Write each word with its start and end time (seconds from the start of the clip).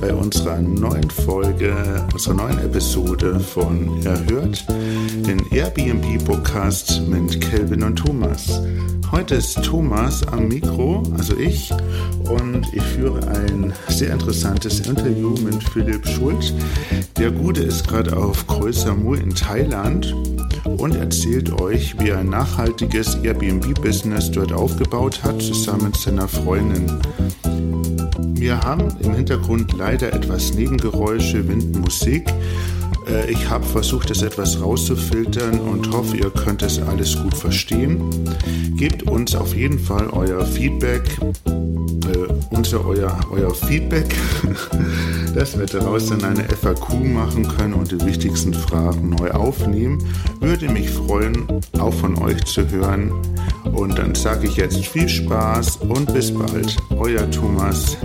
bei 0.00 0.12
unserer 0.12 0.60
neuen 0.60 1.10
Folge, 1.10 1.74
unserer 2.12 2.34
neuen 2.34 2.58
Episode 2.58 3.38
von 3.40 4.04
Erhört, 4.04 4.64
den 5.26 5.40
Airbnb-Podcast 5.50 7.02
mit 7.08 7.40
Kelvin 7.40 7.82
und 7.82 7.96
Thomas. 7.96 8.60
Heute 9.10 9.36
ist 9.36 9.62
Thomas 9.62 10.26
am 10.28 10.48
Mikro, 10.48 11.02
also 11.16 11.36
ich, 11.36 11.70
und 12.28 12.66
ich 12.72 12.82
führe 12.82 13.26
ein 13.28 13.72
sehr 13.88 14.12
interessantes 14.12 14.80
Interview 14.80 15.34
mit 15.44 15.62
Philipp 15.62 16.06
Schult. 16.06 16.54
Der 17.18 17.30
Gute 17.30 17.62
ist 17.62 17.86
gerade 17.86 18.16
auf 18.16 18.46
Koh 18.46 18.72
Samui 18.72 19.18
in 19.18 19.34
Thailand 19.34 20.14
und 20.78 20.96
erzählt 20.96 21.52
euch, 21.60 21.98
wie 22.00 22.08
er 22.10 22.18
ein 22.18 22.30
nachhaltiges 22.30 23.14
Airbnb-Business 23.16 24.30
dort 24.32 24.52
aufgebaut 24.52 25.22
hat, 25.22 25.40
zusammen 25.40 25.84
mit 25.84 25.96
seiner 25.96 26.28
Freundin. 26.28 26.86
Wir 28.18 28.60
haben 28.60 28.88
im 29.00 29.14
Hintergrund 29.14 29.72
leider 29.76 30.12
etwas 30.12 30.54
Nebengeräusche, 30.54 31.46
Windmusik. 31.48 32.26
Äh, 33.08 33.30
ich 33.30 33.48
habe 33.48 33.64
versucht, 33.64 34.10
das 34.10 34.22
etwas 34.22 34.60
rauszufiltern 34.60 35.58
und 35.58 35.90
hoffe, 35.92 36.16
ihr 36.16 36.30
könnt 36.30 36.62
es 36.62 36.78
alles 36.80 37.16
gut 37.20 37.36
verstehen. 37.36 38.10
Gebt 38.76 39.04
uns 39.04 39.34
auf 39.34 39.54
jeden 39.54 39.78
Fall 39.78 40.08
euer 40.10 40.44
Feedback, 40.44 41.02
äh, 41.46 42.33
unter 42.50 42.84
euer, 42.84 43.18
euer 43.30 43.54
Feedback, 43.54 44.14
dass 45.34 45.58
wir 45.58 45.66
daraus 45.66 46.06
dann 46.08 46.24
eine 46.24 46.44
FAQ 46.44 46.94
machen 47.04 47.46
können 47.48 47.74
und 47.74 47.90
die 47.90 48.04
wichtigsten 48.04 48.54
Fragen 48.54 49.10
neu 49.10 49.30
aufnehmen. 49.30 49.98
Würde 50.40 50.68
mich 50.68 50.90
freuen, 50.90 51.46
auch 51.78 51.94
von 51.94 52.16
euch 52.22 52.44
zu 52.44 52.68
hören. 52.70 53.12
Und 53.72 53.98
dann 53.98 54.14
sage 54.14 54.46
ich 54.46 54.56
jetzt 54.56 54.86
viel 54.86 55.08
Spaß 55.08 55.78
und 55.88 56.12
bis 56.12 56.32
bald. 56.32 56.76
Euer 56.96 57.30
Thomas. 57.30 57.96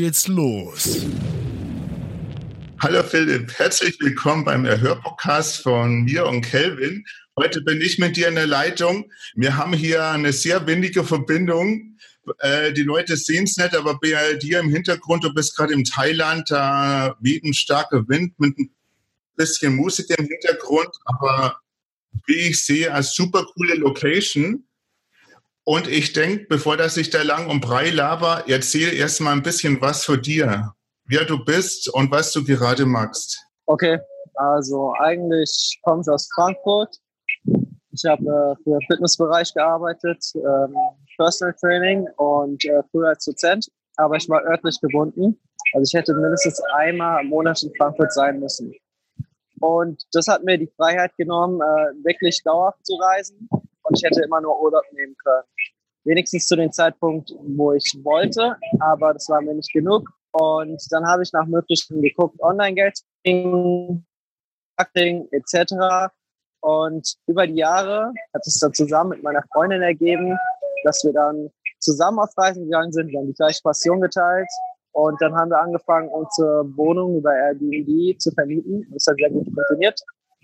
Geht's 0.00 0.28
los. 0.28 1.04
Hallo 2.78 3.02
Philipp, 3.02 3.52
herzlich 3.58 4.00
willkommen 4.00 4.46
beim 4.46 4.64
Erhörpodcast 4.64 5.58
von 5.62 6.04
mir 6.04 6.24
und 6.24 6.40
Kelvin. 6.40 7.04
Heute 7.38 7.60
bin 7.60 7.82
ich 7.82 7.98
mit 7.98 8.16
dir 8.16 8.28
in 8.28 8.36
der 8.36 8.46
Leitung. 8.46 9.12
Wir 9.34 9.58
haben 9.58 9.74
hier 9.74 10.02
eine 10.06 10.32
sehr 10.32 10.66
windige 10.66 11.04
Verbindung. 11.04 11.98
Äh, 12.38 12.72
die 12.72 12.82
Leute 12.82 13.18
sehen 13.18 13.44
es 13.44 13.58
nicht, 13.58 13.76
aber 13.76 13.98
bei 14.00 14.36
dir 14.36 14.60
im 14.60 14.70
Hintergrund, 14.70 15.22
du 15.22 15.34
bist 15.34 15.54
gerade 15.54 15.74
in 15.74 15.84
Thailand, 15.84 16.50
da 16.50 17.14
weht 17.20 17.44
ein 17.44 17.52
starker 17.52 18.08
Wind 18.08 18.40
mit 18.40 18.58
ein 18.58 18.70
bisschen 19.36 19.76
Musik 19.76 20.06
im 20.16 20.26
Hintergrund, 20.26 20.96
aber 21.04 21.60
wie 22.24 22.48
ich 22.48 22.64
sehe, 22.64 22.90
als 22.90 23.14
super 23.14 23.44
coole 23.54 23.74
Location. 23.74 24.64
Und 25.72 25.86
ich 25.86 26.12
denke, 26.12 26.46
bevor 26.48 26.76
das 26.76 26.96
ich 26.96 27.10
da 27.10 27.22
lang 27.22 27.48
um 27.48 27.60
Brei 27.60 27.90
laber, 27.90 28.42
erzähl 28.48 28.92
erst 28.92 29.20
mal 29.20 29.30
ein 29.30 29.44
bisschen 29.44 29.80
was 29.80 30.04
für 30.04 30.18
dir, 30.18 30.74
wer 31.06 31.24
du 31.24 31.44
bist 31.44 31.88
und 31.94 32.10
was 32.10 32.32
du 32.32 32.42
gerade 32.42 32.86
magst. 32.86 33.40
Okay, 33.66 34.00
also 34.34 34.92
eigentlich 34.98 35.78
komme 35.84 36.02
ich 36.02 36.08
aus 36.08 36.28
Frankfurt. 36.34 36.96
Ich 37.92 38.04
habe 38.04 38.20
äh, 38.20 38.62
für 38.64 38.80
Fitnessbereich 38.90 39.54
gearbeitet, 39.54 40.18
ähm, 40.34 40.74
Personal 41.16 41.54
Training 41.60 42.08
und 42.16 42.64
äh, 42.64 42.82
früher 42.90 43.10
als 43.10 43.24
Dozent, 43.24 43.70
aber 43.94 44.16
ich 44.16 44.28
war 44.28 44.42
örtlich 44.42 44.80
gebunden. 44.80 45.40
Also 45.72 45.84
ich 45.88 45.96
hätte 45.96 46.14
mindestens 46.14 46.60
einmal 46.74 47.22
im 47.22 47.28
Monat 47.28 47.62
in 47.62 47.70
Frankfurt 47.78 48.12
sein 48.12 48.40
müssen. 48.40 48.74
Und 49.60 50.02
das 50.14 50.26
hat 50.26 50.42
mir 50.42 50.58
die 50.58 50.72
Freiheit 50.76 51.16
genommen, 51.16 51.60
äh, 51.60 52.04
wirklich 52.04 52.42
dauerhaft 52.42 52.84
zu 52.84 52.96
reisen. 52.96 53.48
Und 53.90 53.98
ich 53.98 54.04
hätte 54.04 54.22
immer 54.22 54.40
nur 54.40 54.60
Urlaub 54.62 54.84
nehmen 54.92 55.16
können. 55.16 55.42
Wenigstens 56.04 56.46
zu 56.46 56.54
dem 56.56 56.70
Zeitpunkt, 56.70 57.32
wo 57.40 57.72
ich 57.72 57.98
wollte, 58.04 58.56
aber 58.78 59.12
das 59.12 59.28
war 59.28 59.42
mir 59.42 59.54
nicht 59.54 59.72
genug. 59.72 60.08
Und 60.30 60.80
dann 60.90 61.04
habe 61.06 61.24
ich 61.24 61.32
nach 61.32 61.46
Möglichkeiten 61.46 62.00
geguckt, 62.00 62.40
Online-Geld, 62.40 63.00
Marketing 64.78 65.28
etc. 65.32 65.74
Und 66.60 67.16
über 67.26 67.48
die 67.48 67.56
Jahre 67.56 68.12
hat 68.32 68.46
es 68.46 68.60
dann 68.60 68.72
zusammen 68.72 69.10
mit 69.10 69.24
meiner 69.24 69.42
Freundin 69.52 69.82
ergeben, 69.82 70.38
dass 70.84 71.02
wir 71.04 71.12
dann 71.12 71.50
zusammen 71.80 72.20
auf 72.20 72.30
Reisen 72.38 72.64
gegangen 72.64 72.92
sind. 72.92 73.08
Wir 73.08 73.18
haben 73.18 73.26
die 73.26 73.34
gleiche 73.34 73.60
Passion 73.62 74.00
geteilt. 74.00 74.48
Und 74.92 75.20
dann 75.20 75.34
haben 75.34 75.50
wir 75.50 75.60
angefangen, 75.60 76.08
unsere 76.08 76.64
Wohnung 76.76 77.16
über 77.16 77.34
Airbnb 77.34 78.20
zu 78.20 78.30
vermieten. 78.30 78.86
Das 78.92 79.06
hat 79.08 79.16
sehr 79.16 79.30
gut 79.30 79.46
funktioniert. 79.46 80.00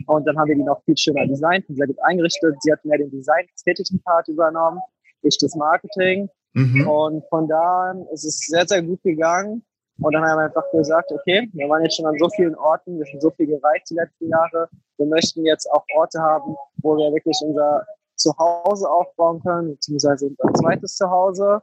Und 0.06 0.26
dann 0.26 0.38
haben 0.38 0.48
wir 0.48 0.56
die 0.56 0.62
noch 0.62 0.82
viel 0.84 0.96
schöner 0.96 1.26
designt 1.26 1.68
und 1.68 1.76
sehr 1.76 1.86
gut 1.86 1.98
eingerichtet. 2.02 2.56
Sie 2.60 2.72
hat 2.72 2.84
mehr 2.84 2.98
den 2.98 3.10
Design-ästhetischen 3.10 4.00
Part 4.02 4.28
übernommen, 4.28 4.80
ich 5.22 5.38
das 5.38 5.54
Marketing. 5.56 6.28
Mhm. 6.52 6.88
Und 6.88 7.24
von 7.28 7.48
da 7.48 7.90
an 7.90 8.06
ist 8.12 8.24
es 8.24 8.38
sehr, 8.46 8.66
sehr 8.66 8.82
gut 8.82 9.02
gegangen. 9.02 9.64
Und 9.98 10.14
dann 10.14 10.22
haben 10.24 10.38
wir 10.38 10.44
einfach 10.44 10.70
gesagt, 10.72 11.10
okay, 11.10 11.48
wir 11.52 11.68
waren 11.68 11.82
jetzt 11.82 11.96
schon 11.96 12.06
an 12.06 12.18
so 12.18 12.28
vielen 12.36 12.54
Orten, 12.56 12.98
wir 12.98 13.06
sind 13.06 13.22
so 13.22 13.30
viel 13.30 13.46
gereist 13.46 13.90
die 13.90 13.94
letzten 13.94 14.28
Jahre. 14.28 14.68
Wir 14.98 15.06
möchten 15.06 15.44
jetzt 15.46 15.70
auch 15.72 15.84
Orte 15.96 16.20
haben, 16.20 16.54
wo 16.82 16.96
wir 16.96 17.12
wirklich 17.12 17.38
unser 17.42 17.86
Zuhause 18.16 18.90
aufbauen 18.90 19.40
können, 19.42 19.70
beziehungsweise 19.70 20.26
unser 20.26 20.52
zweites 20.54 20.96
Zuhause. 20.96 21.60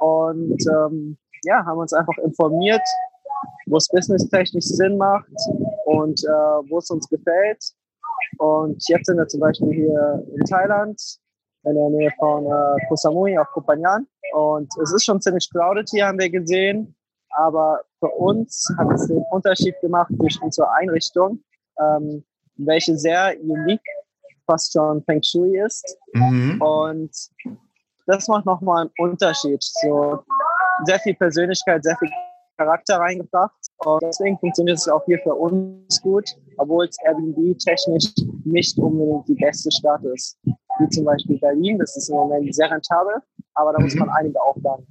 Und 0.00 0.66
ähm, 0.68 1.18
ja, 1.44 1.64
haben 1.64 1.78
uns 1.78 1.92
einfach 1.92 2.16
informiert, 2.24 2.82
wo 3.66 3.76
es 3.76 3.88
businesstechnisch 3.88 4.64
Sinn 4.64 4.96
macht 4.96 5.28
und 5.86 6.22
äh, 6.24 6.70
wo 6.70 6.78
es 6.78 6.90
uns 6.90 7.08
gefällt. 7.08 7.62
Und 8.38 8.82
jetzt 8.88 9.06
sind 9.06 9.16
wir 9.16 9.28
zum 9.28 9.40
Beispiel 9.40 9.72
hier 9.72 10.26
in 10.34 10.44
Thailand, 10.44 11.00
in 11.64 11.74
der 11.74 11.90
Nähe 11.90 12.10
von 12.18 12.44
äh, 12.44 12.86
Koh 12.88 12.96
Samui 12.96 13.38
auf 13.38 13.46
Koh 13.54 13.62
Phangan. 13.62 14.06
Und 14.34 14.68
es 14.82 14.92
ist 14.92 15.04
schon 15.04 15.20
ziemlich 15.20 15.48
crowded 15.50 15.88
hier, 15.90 16.06
haben 16.06 16.18
wir 16.18 16.30
gesehen. 16.30 16.94
Aber 17.30 17.80
für 18.00 18.08
uns 18.08 18.68
hat 18.78 18.90
es 18.92 19.06
den 19.06 19.24
Unterschied 19.30 19.78
gemacht 19.80 20.10
durch 20.10 20.40
unsere 20.42 20.70
Einrichtung, 20.72 21.40
ähm, 21.78 22.24
welche 22.56 22.96
sehr 22.96 23.34
unique 23.40 23.80
fast 24.46 24.72
schon 24.72 25.04
Feng 25.04 25.22
Shui 25.22 25.58
ist. 25.58 25.98
Mhm. 26.14 26.60
Und 26.60 27.10
das 28.06 28.28
macht 28.28 28.46
nochmal 28.46 28.82
einen 28.82 29.10
Unterschied. 29.10 29.62
So 29.62 30.24
sehr 30.84 30.98
viel 31.00 31.14
Persönlichkeit, 31.14 31.84
sehr 31.84 31.96
viel 31.98 32.10
Charakter 32.56 32.96
reingebracht. 32.96 33.52
Und 33.84 34.02
deswegen 34.02 34.38
funktioniert 34.38 34.78
es 34.78 34.88
auch 34.88 35.04
hier 35.06 35.18
für 35.22 35.34
uns 35.34 36.00
gut, 36.02 36.24
obwohl 36.58 36.86
es 36.86 36.96
Airbnb 37.04 37.58
technisch 37.58 38.12
nicht 38.44 38.78
unbedingt 38.78 39.28
die 39.28 39.34
beste 39.34 39.70
Stadt 39.70 40.02
ist. 40.14 40.38
Wie 40.78 40.88
zum 40.90 41.04
Beispiel 41.04 41.38
Berlin, 41.38 41.78
das 41.78 41.96
ist 41.96 42.08
im 42.08 42.16
Moment 42.16 42.54
sehr 42.54 42.70
rentabel, 42.70 43.14
aber 43.54 43.72
da 43.72 43.80
muss 43.80 43.94
mhm. 43.94 44.00
man 44.00 44.10
einige 44.10 44.40
Aufgaben. 44.42 44.86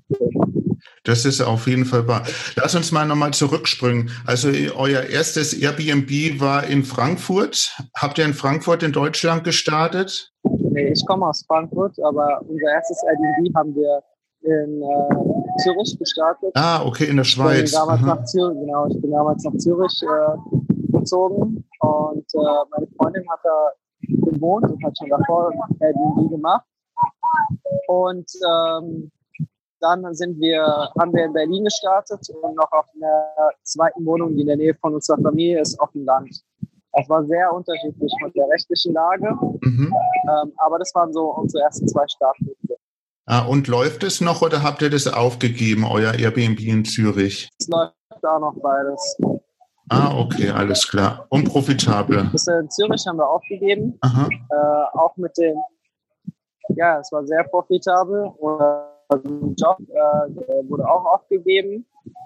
Das 1.04 1.26
ist 1.26 1.42
auf 1.42 1.68
jeden 1.68 1.86
Fall 1.86 2.08
wahr. 2.08 2.24
Lass 2.56 2.76
uns 2.76 2.92
mal 2.92 3.06
nochmal 3.06 3.32
zurückspringen. 3.32 4.10
Also 4.26 4.50
euer 4.76 5.04
erstes 5.04 5.54
Airbnb 5.54 6.40
war 6.40 6.66
in 6.66 6.84
Frankfurt. 6.84 7.78
Habt 7.96 8.18
ihr 8.18 8.26
in 8.26 8.34
Frankfurt 8.34 8.82
in 8.84 8.92
Deutschland 8.92 9.44
gestartet? 9.44 10.34
Nee, 10.44 10.92
ich 10.92 11.06
komme 11.06 11.28
aus 11.28 11.44
Frankfurt, 11.48 11.96
aber 12.04 12.42
unser 12.48 12.72
erstes 12.72 13.02
Airbnb 13.04 13.56
haben 13.56 13.76
wir 13.76 14.02
in 14.45 14.81
äh, 14.81 15.57
Zürich 15.63 15.97
gestartet. 15.97 16.51
Ah, 16.53 16.86
okay, 16.86 17.06
in 17.06 17.18
der 17.18 17.24
Schweiz. 17.24 17.71
Ich 17.71 17.71
bin 17.71 17.80
damals 17.80 18.01
nach 18.01 18.24
Zürich, 18.25 18.59
genau, 18.59 18.88
ich 18.88 19.01
bin 19.01 19.12
damals 19.12 19.44
nach 19.44 19.57
Zürich 19.57 20.03
äh, 20.03 20.97
gezogen 20.97 21.65
und 21.80 22.25
äh, 22.33 22.65
meine 22.71 22.88
Freundin 22.97 23.30
hat 23.30 23.39
da 23.44 23.71
gewohnt 24.07 24.69
und 24.69 24.83
hat 24.83 24.97
schon 24.97 25.09
davor 25.09 25.51
Airbnb 25.80 26.30
gemacht. 26.30 26.65
Und 27.88 28.30
ähm, 28.47 29.12
dann 29.80 30.15
sind 30.15 30.39
wir, 30.39 30.63
haben 31.00 31.13
wir 31.13 31.25
in 31.25 31.33
Berlin 31.33 31.63
gestartet 31.63 32.21
und 32.42 32.56
noch 32.56 32.71
auf 32.71 32.86
einer 32.95 33.51
zweiten 33.63 34.06
Wohnung, 34.06 34.36
die 34.36 34.42
in 34.42 34.47
der 34.47 34.57
Nähe 34.57 34.75
von 34.75 34.95
unserer 34.95 35.21
Familie 35.21 35.62
ist, 35.62 35.80
auf 35.80 35.92
dem 35.92 36.06
Land. 36.06 36.44
Das 36.94 37.09
war 37.09 37.25
sehr 37.25 37.53
unterschiedlich 37.53 38.12
von 38.21 38.31
der 38.33 38.47
rechtlichen 38.47 38.94
Lage, 38.94 39.38
mhm. 39.62 39.94
ähm, 40.24 40.53
aber 40.57 40.80
das 40.80 40.95
waren 40.95 41.12
so 41.12 41.36
unsere 41.36 41.63
ersten 41.63 41.88
zwei 41.88 42.07
Startpunkte. 42.07 42.75
Ah, 43.27 43.45
und 43.48 43.68
läuft 43.68 44.04
es 44.04 44.22
noch 44.22 44.44
oder 44.44 44.62
habt 44.62 44.83
ihr 44.83 44.92
das 44.92 45.07
aufgegeben, 45.07 45.83
euer 45.83 46.13
Airbnb 46.13 46.60
in 46.60 46.86
Zürich? 46.86 47.50
Es 47.60 47.68
läuft 47.68 47.95
da 48.22 48.38
noch 48.38 48.54
beides. 48.62 49.18
Ah, 49.89 50.16
okay, 50.16 50.51
alles 50.51 50.88
klar. 50.88 51.25
Unprofitabel. 51.30 52.30
Das 52.31 52.48
in 52.48 52.69
Zürich 52.69 53.06
haben 53.07 53.18
wir 53.18 53.27
aufgegeben. 53.27 54.00
Äh, 54.04 54.98
auch 54.98 55.18
mit 55.18 55.36
dem, 55.38 55.57
ja, 56.75 57.00
es 57.00 57.12
war 57.12 57.25
sehr 57.25 57.44
profitabel. 57.45 58.31
Und 58.38 58.62
also 59.07 59.54
Job 59.57 59.78
äh, 59.80 60.69
wurde 60.69 60.88
auch 60.88 61.06
aufgegeben. 61.06 61.86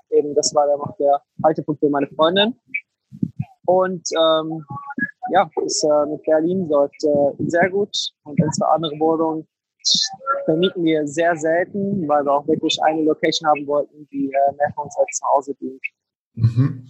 Eben, 0.10 0.36
das 0.36 0.54
war 0.54 0.68
dann 0.68 0.80
noch 0.80 0.98
der 0.98 1.22
Haltepunkt 1.44 1.80
für 1.80 1.90
meine 1.90 2.08
Freundin. 2.08 2.56
Und 3.66 4.08
ähm, 4.18 4.66
ja, 5.32 5.50
es, 5.66 5.82
äh, 5.84 6.06
mit 6.08 6.24
Berlin 6.24 6.68
läuft 6.68 7.04
äh, 7.04 7.44
sehr 7.48 7.70
gut. 7.70 7.96
Und 8.24 8.42
unsere 8.42 8.70
andere 8.70 9.00
Wohnung 9.00 9.48
vermieten 10.46 10.84
wir 10.84 11.08
sehr 11.08 11.36
selten, 11.36 12.08
weil 12.08 12.24
wir 12.24 12.34
auch 12.34 12.48
wirklich 12.48 12.78
eine 12.84 13.04
Location 13.04 13.48
haben 13.48 13.68
wollten, 13.68 14.08
die 14.12 14.28
äh, 14.28 14.56
mehr 14.58 14.72
für 14.74 14.82
uns 14.82 14.96
als 14.98 15.18
zu 15.18 15.26
Hause 15.36 15.56
dient. 15.60 15.82
Mhm. 16.34 16.90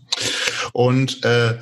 Und 0.73 1.25
äh, 1.25 1.57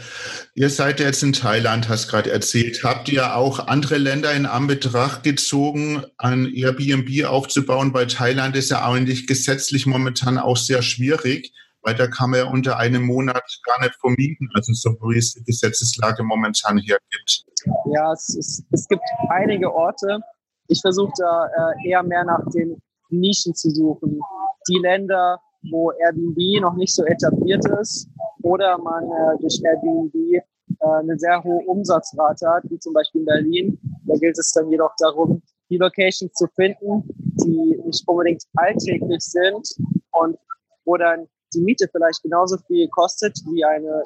ihr 0.56 0.69
seid 0.69 1.00
jetzt 1.00 1.24
in 1.24 1.33
Thailand, 1.33 1.88
hast 1.89 2.07
gerade 2.07 2.31
erzählt. 2.31 2.83
Habt 2.83 3.09
ihr 3.09 3.35
auch 3.35 3.68
andere 3.68 3.97
Länder 3.97 4.33
in 4.33 4.45
Anbetracht 4.45 5.24
gezogen, 5.24 6.03
ein 6.18 6.51
Airbnb 6.53 7.25
aufzubauen? 7.25 7.94
Weil 7.94 8.07
Thailand 8.07 8.56
ist 8.56 8.71
ja 8.71 8.88
eigentlich 8.88 9.27
gesetzlich 9.27 9.85
momentan 9.85 10.38
auch 10.38 10.57
sehr 10.57 10.81
schwierig, 10.81 11.53
weil 11.81 11.95
da 11.95 12.07
kann 12.07 12.31
man 12.31 12.39
ja 12.39 12.45
unter 12.47 12.77
einem 12.77 13.03
Monat 13.03 13.44
gar 13.63 13.79
nicht 13.81 13.95
vermieten, 13.95 14.50
also 14.53 14.74
so 14.74 14.91
wie 15.01 15.18
es 15.18 15.33
die 15.33 15.44
Gesetzeslage 15.44 16.24
momentan 16.24 16.77
hergibt. 16.79 17.45
Ja, 17.94 18.12
es, 18.12 18.35
ist, 18.35 18.65
es 18.71 18.88
gibt 18.88 19.03
einige 19.29 19.74
Orte. 19.74 20.19
Ich 20.67 20.81
versuche 20.81 21.11
da 21.17 21.47
äh, 21.47 21.89
eher 21.89 22.03
mehr 22.03 22.23
nach 22.23 22.43
den 22.53 22.81
Nischen 23.09 23.55
zu 23.55 23.69
suchen. 23.69 24.19
Die 24.67 24.79
Länder, 24.79 25.39
wo 25.71 25.91
Airbnb 25.91 26.61
noch 26.61 26.75
nicht 26.75 26.93
so 26.93 27.03
etabliert 27.05 27.65
ist 27.81 28.09
oder 28.43 28.77
man 28.77 29.05
äh, 29.05 29.39
durch 29.39 29.61
Airbnb 29.63 30.13
äh, 30.15 30.43
eine 30.81 31.17
sehr 31.17 31.43
hohe 31.43 31.63
Umsatzrate 31.65 32.47
hat, 32.49 32.63
wie 32.69 32.79
zum 32.79 32.93
Beispiel 32.93 33.21
in 33.21 33.25
Berlin. 33.25 33.79
Da 34.05 34.15
gilt 34.15 34.37
es 34.37 34.51
dann 34.51 34.69
jedoch 34.69 34.93
darum, 34.99 35.41
die 35.69 35.77
Locations 35.77 36.33
zu 36.33 36.47
finden, 36.55 37.03
die 37.43 37.81
nicht 37.85 38.07
unbedingt 38.07 38.43
alltäglich 38.55 39.21
sind 39.21 39.67
und 40.11 40.37
wo 40.85 40.97
dann 40.97 41.27
die 41.53 41.61
Miete 41.61 41.87
vielleicht 41.91 42.21
genauso 42.23 42.57
viel 42.67 42.87
kostet 42.89 43.37
wie 43.51 43.63
eine 43.63 44.03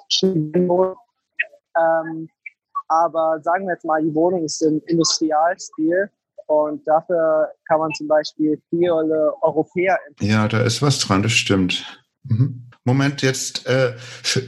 Wohnung. 0.67 0.95
Ähm, 1.77 2.29
aber 2.87 3.39
sagen 3.41 3.65
wir 3.65 3.73
jetzt 3.73 3.85
mal, 3.85 4.01
die 4.01 4.13
Wohnung 4.13 4.43
ist 4.43 4.61
im 4.61 4.81
Industrialstil 4.85 6.09
und 6.51 6.85
dafür 6.85 7.49
kann 7.67 7.79
man 7.79 7.91
zum 7.93 8.07
Beispiel 8.07 8.61
viele 8.69 9.33
Europäer. 9.41 9.97
Ja, 10.19 10.47
da 10.47 10.61
ist 10.61 10.81
was 10.81 10.99
dran, 10.99 11.23
das 11.23 11.31
stimmt. 11.31 11.85
Mhm. 12.23 12.69
Moment, 12.83 13.21
jetzt 13.21 13.67
äh, 13.67 13.93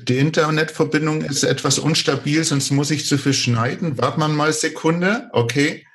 die 0.07 0.17
Internetverbindung 0.17 1.21
ist 1.21 1.43
etwas 1.43 1.79
unstabil, 1.79 2.43
sonst 2.43 2.71
muss 2.71 2.91
ich 2.91 3.05
zu 3.05 3.17
viel 3.17 3.33
schneiden. 3.33 3.97
Wart 3.99 4.17
man 4.17 4.35
mal 4.35 4.51
Sekunde, 4.51 5.29
okay. 5.33 5.85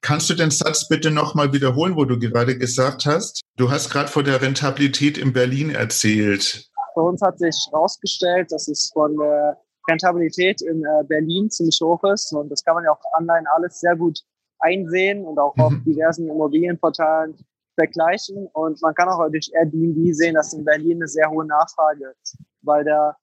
Kannst 0.00 0.30
du 0.30 0.34
den 0.34 0.50
Satz 0.50 0.88
bitte 0.88 1.10
nochmal 1.10 1.52
wiederholen, 1.52 1.96
wo 1.96 2.04
du 2.04 2.18
gerade 2.18 2.56
gesagt 2.56 3.06
hast? 3.06 3.40
Du 3.56 3.70
hast 3.70 3.90
gerade 3.90 4.08
vor 4.08 4.22
der 4.22 4.40
Rentabilität 4.40 5.18
in 5.18 5.32
Berlin 5.32 5.70
erzählt. 5.70 6.68
Für 6.94 7.00
uns 7.02 7.20
hat 7.22 7.38
sich 7.38 7.56
herausgestellt, 7.70 8.52
dass 8.52 8.68
es 8.68 8.90
von 8.92 9.16
der 9.16 9.58
Rentabilität 9.88 10.62
in 10.62 10.84
äh, 10.84 11.04
Berlin 11.08 11.50
ziemlich 11.50 11.80
hoch 11.82 12.02
ist 12.04 12.32
und 12.32 12.50
das 12.50 12.62
kann 12.64 12.74
man 12.74 12.84
ja 12.84 12.92
auch 12.92 13.00
online 13.18 13.46
alles 13.56 13.80
sehr 13.80 13.96
gut 13.96 14.20
einsehen 14.60 15.24
und 15.24 15.38
auch 15.38 15.56
mhm. 15.56 15.62
auf 15.62 15.72
diversen 15.84 16.28
Immobilienportalen 16.28 17.36
vergleichen. 17.74 18.46
Und 18.52 18.80
man 18.82 18.94
kann 18.94 19.08
auch 19.08 19.28
durch 19.30 19.50
Airbnb 19.54 20.14
sehen, 20.14 20.34
dass 20.34 20.52
in 20.52 20.64
Berlin 20.64 20.98
eine 20.98 21.08
sehr 21.08 21.30
hohe 21.30 21.46
Nachfrage 21.46 22.14
ist, 22.22 22.36
weil 22.62 22.84
da 22.84 23.16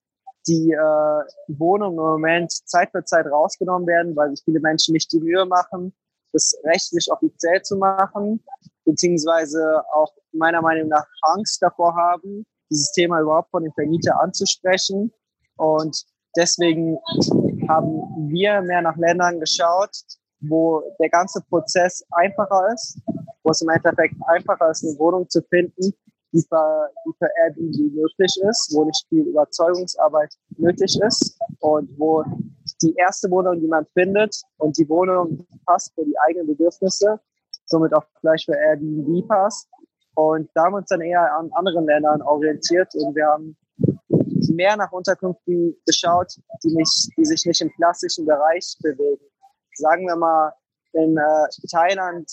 die 0.48 0.72
äh, 0.72 1.58
Wohnungen 1.58 1.98
im 1.98 2.04
Moment 2.04 2.52
Zeit 2.52 2.90
für 2.92 3.04
Zeit 3.04 3.26
rausgenommen 3.26 3.88
werden, 3.88 4.16
weil 4.16 4.30
sich 4.32 4.44
viele 4.46 4.60
Menschen 4.60 4.94
nicht 4.94 5.12
die 5.12 5.20
Mühe 5.20 5.46
machen, 5.46 5.94
das 6.32 6.56
rechtlich 6.64 7.12
offiziell 7.12 7.62
zu 7.62 7.76
machen, 7.78 8.44
beziehungsweise 8.86 9.84
auch 9.94 10.14
meiner 10.32 10.62
Meinung 10.62 10.88
nach 10.88 11.06
Angst 11.22 11.62
davor 11.62 11.96
haben, 11.96 12.46
dieses 12.70 12.92
Thema 12.92 13.22
überhaupt 13.22 13.52
von 13.52 13.64
den 13.64 13.74
Vermieter 13.74 14.20
anzusprechen. 14.22 15.12
Und 15.58 16.06
deswegen 16.36 16.98
haben 17.68 18.30
wir 18.30 18.62
mehr 18.62 18.82
nach 18.82 18.98
Ländern 18.98 19.40
geschaut, 19.40 19.92
wo 20.50 20.84
der 21.00 21.10
ganze 21.10 21.42
Prozess 21.50 22.06
einfacher 22.12 22.74
ist, 22.74 23.00
wo 23.44 23.52
es 23.52 23.62
im 23.62 23.70
Endeffekt 23.70 24.16
einfacher 24.28 24.72
ist, 24.72 24.84
eine 24.84 24.98
Wohnung 25.00 25.30
zu 25.30 25.42
finden, 25.44 25.94
die 26.34 26.42
für, 26.50 26.90
die 27.06 27.14
für 27.18 27.30
Airbnb 27.44 27.96
möglich 27.96 28.40
ist, 28.50 28.74
wo 28.74 28.84
nicht 28.84 29.06
viel 29.10 29.28
Überzeugungsarbeit 29.28 30.34
nötig 30.58 31.00
ist 31.02 31.40
und 31.60 31.90
wo 31.98 32.24
die 32.82 32.94
erste 32.96 33.30
Wohnung, 33.32 33.60
die 33.60 33.68
man 33.68 33.86
findet 33.94 34.36
und 34.58 34.78
die 34.78 34.88
Wohnung 34.90 35.48
passt 35.66 35.94
für 35.96 36.04
die 36.04 36.18
eigenen 36.28 36.48
Bedürfnisse, 36.48 37.20
somit 37.66 37.94
auch 37.94 38.04
gleich 38.22 38.44
für 38.46 38.56
Airbnb 38.56 39.28
passt. 39.28 39.70
Und 40.16 40.50
da 40.54 40.66
haben 40.66 40.74
wir 40.74 40.78
uns 40.78 40.90
dann 40.90 41.02
eher 41.02 41.34
an 41.36 41.50
anderen 41.54 41.86
Ländern 41.86 42.22
orientiert 42.22 42.94
und 42.96 43.16
wir 43.16 43.28
haben 43.28 43.56
mehr 44.50 44.76
nach 44.76 44.92
Unterkünften 44.92 45.76
geschaut, 45.86 46.34
die, 46.64 46.74
nicht, 46.74 47.10
die 47.18 47.26
sich 47.26 47.46
nicht 47.46 47.62
im 47.62 47.72
klassischen 47.74 48.26
Bereich 48.26 48.76
bewegen 48.82 49.24
sagen 49.78 50.06
wir 50.06 50.16
mal, 50.16 50.54
in 50.94 51.18
äh, 51.18 51.68
Thailand, 51.72 52.30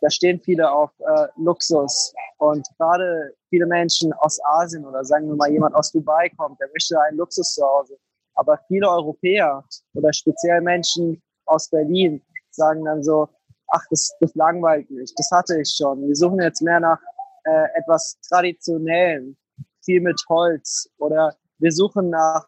da 0.00 0.10
stehen 0.10 0.40
viele 0.40 0.70
auf 0.70 0.90
äh, 1.00 1.28
Luxus. 1.36 2.12
Und 2.38 2.66
gerade 2.78 3.34
viele 3.48 3.66
Menschen 3.66 4.12
aus 4.14 4.38
Asien 4.44 4.84
oder 4.84 5.04
sagen 5.04 5.28
wir 5.28 5.36
mal 5.36 5.50
jemand 5.50 5.74
aus 5.74 5.92
Dubai 5.92 6.28
kommt, 6.36 6.60
der 6.60 6.68
möchte 6.68 7.00
einen 7.00 7.16
Luxus 7.16 7.54
zu 7.54 7.64
Hause. 7.64 7.96
Aber 8.34 8.58
viele 8.66 8.88
Europäer 8.88 9.64
oder 9.94 10.12
speziell 10.12 10.60
Menschen 10.60 11.22
aus 11.46 11.68
Berlin 11.70 12.20
sagen 12.50 12.84
dann 12.84 13.02
so, 13.02 13.28
ach, 13.68 13.82
das, 13.90 14.14
das 14.20 14.34
langweilt 14.34 14.90
mich, 14.90 15.14
das 15.16 15.30
hatte 15.30 15.60
ich 15.60 15.70
schon. 15.70 16.06
Wir 16.06 16.16
suchen 16.16 16.40
jetzt 16.40 16.62
mehr 16.62 16.80
nach 16.80 17.00
äh, 17.44 17.66
etwas 17.74 18.18
Traditionellen, 18.28 19.36
viel 19.84 20.00
mit 20.00 20.20
Holz 20.28 20.88
oder 20.98 21.34
wir 21.58 21.72
suchen 21.72 22.10
nach 22.10 22.46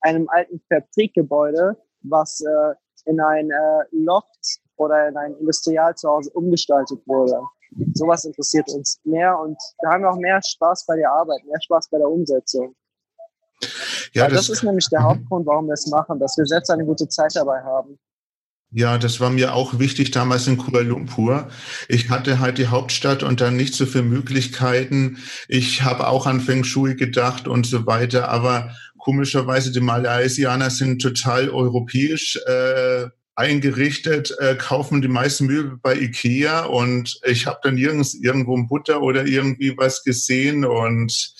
einem 0.00 0.28
alten 0.28 0.60
Fabrikgebäude, 0.68 1.76
was 2.02 2.40
äh, 2.40 2.74
in 3.06 3.20
ein 3.20 3.50
äh, 3.50 3.84
Loft 3.92 4.60
oder 4.76 5.08
in 5.08 5.16
ein 5.16 5.34
Industrialzuhause 5.34 6.30
umgestaltet 6.30 7.00
wurde. 7.06 7.40
Sowas 7.94 8.24
interessiert 8.24 8.68
uns 8.70 8.98
mehr 9.04 9.38
und 9.38 9.58
da 9.82 9.90
haben 9.92 10.02
wir 10.02 10.10
auch 10.10 10.16
mehr 10.16 10.40
Spaß 10.42 10.86
bei 10.86 10.96
der 10.96 11.10
Arbeit, 11.10 11.44
mehr 11.44 11.60
Spaß 11.60 11.88
bei 11.90 11.98
der 11.98 12.08
Umsetzung. 12.08 12.74
Ja, 14.14 14.28
das, 14.28 14.46
das, 14.46 14.50
ist 14.50 14.62
nämlich 14.62 14.88
der 14.88 15.00
mhm. 15.00 15.04
Hauptgrund, 15.04 15.46
warum 15.46 15.66
wir 15.66 15.74
es 15.74 15.86
machen, 15.88 16.18
dass 16.18 16.36
wir 16.38 16.46
selbst 16.46 16.70
eine 16.70 16.84
gute 16.84 17.08
Zeit 17.08 17.34
dabei 17.34 17.62
haben. 17.62 17.98
Ja, 18.70 18.98
das 18.98 19.18
war 19.18 19.30
mir 19.30 19.54
auch 19.54 19.78
wichtig 19.78 20.10
damals 20.10 20.46
in 20.46 20.58
Kuala 20.58 20.80
Lumpur. 20.80 21.48
Ich 21.88 22.10
hatte 22.10 22.38
halt 22.38 22.58
die 22.58 22.66
Hauptstadt 22.66 23.22
und 23.22 23.40
dann 23.40 23.56
nicht 23.56 23.72
so 23.72 23.86
viele 23.86 24.04
Möglichkeiten. 24.04 25.18
Ich 25.48 25.82
habe 25.84 26.06
auch 26.06 26.26
an 26.26 26.40
Feng 26.40 26.64
Shui 26.64 26.94
gedacht 26.94 27.48
und 27.48 27.66
so 27.66 27.86
weiter, 27.86 28.28
aber 28.28 28.76
komischerweise 29.08 29.72
die 29.72 29.80
Malaysianer 29.80 30.68
sind 30.68 31.00
total 31.00 31.48
europäisch 31.48 32.38
äh, 32.46 33.06
eingerichtet, 33.36 34.36
äh, 34.38 34.54
kaufen 34.54 35.00
die 35.00 35.08
meisten 35.08 35.46
Möbel 35.46 35.78
bei 35.80 35.96
Ikea 35.96 36.66
und 36.66 37.18
ich 37.24 37.46
habe 37.46 37.58
dann 37.62 37.76
nirgends 37.76 38.12
irgendwo 38.12 38.54
ein 38.54 38.68
Butter 38.68 39.00
oder 39.00 39.24
irgendwie 39.24 39.74
was 39.78 40.04
gesehen 40.04 40.66
und 40.66 41.32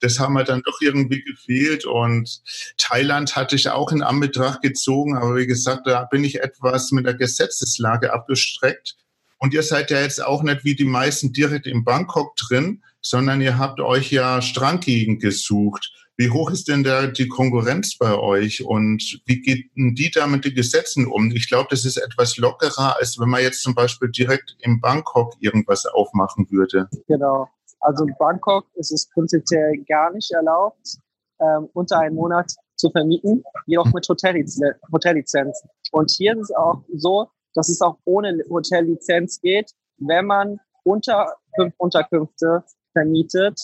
das 0.00 0.18
haben 0.18 0.34
wir 0.34 0.42
dann 0.42 0.62
doch 0.66 0.80
irgendwie 0.80 1.22
gefehlt 1.22 1.84
und 1.84 2.42
Thailand 2.78 3.36
hatte 3.36 3.54
ich 3.54 3.68
auch 3.68 3.92
in 3.92 4.02
Anbetracht 4.02 4.60
gezogen, 4.62 5.16
aber 5.16 5.36
wie 5.36 5.46
gesagt, 5.46 5.86
da 5.86 6.06
bin 6.06 6.24
ich 6.24 6.42
etwas 6.42 6.90
mit 6.90 7.06
der 7.06 7.14
Gesetzeslage 7.14 8.12
abgestreckt 8.12 8.96
und 9.44 9.52
ihr 9.52 9.62
seid 9.62 9.90
ja 9.90 10.00
jetzt 10.00 10.24
auch 10.24 10.42
nicht 10.42 10.64
wie 10.64 10.74
die 10.74 10.86
meisten 10.86 11.34
direkt 11.34 11.66
in 11.66 11.84
Bangkok 11.84 12.34
drin, 12.36 12.82
sondern 13.02 13.42
ihr 13.42 13.58
habt 13.58 13.78
euch 13.78 14.10
ja 14.10 14.40
Strandgegend 14.40 15.20
gesucht. 15.20 15.92
Wie 16.16 16.30
hoch 16.30 16.50
ist 16.50 16.66
denn 16.66 16.82
da 16.82 17.08
die 17.08 17.28
Konkurrenz 17.28 17.98
bei 17.98 18.14
euch 18.14 18.64
und 18.64 19.20
wie 19.26 19.42
geht 19.42 19.66
die 19.74 20.10
da 20.10 20.26
mit 20.26 20.46
den 20.46 20.54
Gesetzen 20.54 21.06
um? 21.06 21.30
Ich 21.30 21.46
glaube, 21.46 21.66
das 21.68 21.84
ist 21.84 21.98
etwas 21.98 22.38
lockerer, 22.38 22.96
als 22.98 23.20
wenn 23.20 23.28
man 23.28 23.42
jetzt 23.42 23.62
zum 23.62 23.74
Beispiel 23.74 24.08
direkt 24.08 24.56
in 24.60 24.80
Bangkok 24.80 25.34
irgendwas 25.40 25.84
aufmachen 25.84 26.46
würde. 26.50 26.88
Genau. 27.06 27.46
Also 27.80 28.06
in 28.06 28.14
Bangkok 28.18 28.64
ist 28.76 28.92
es 28.92 29.10
prinzipiell 29.10 29.84
gar 29.86 30.10
nicht 30.10 30.32
erlaubt, 30.32 30.96
ähm, 31.38 31.68
unter 31.74 31.98
einen 31.98 32.14
Monat 32.14 32.50
zu 32.76 32.90
vermieten, 32.90 33.44
jedoch 33.66 33.92
mit 33.92 34.08
Hotellizenz. 34.08 35.62
Und 35.92 36.10
hier 36.12 36.32
ist 36.32 36.44
es 36.44 36.56
auch 36.56 36.82
so, 36.94 37.28
dass 37.54 37.68
es 37.68 37.80
auch 37.80 37.98
ohne 38.04 38.42
Hotellizenz 38.50 39.40
geht, 39.40 39.72
wenn 39.98 40.26
man 40.26 40.60
unter 40.84 41.36
fünf 41.56 41.74
Unterkünfte 41.78 42.64
vermietet 42.92 43.60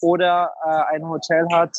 oder 0.00 0.52
äh, 0.64 0.94
ein 0.94 1.08
Hotel 1.08 1.46
hat 1.52 1.76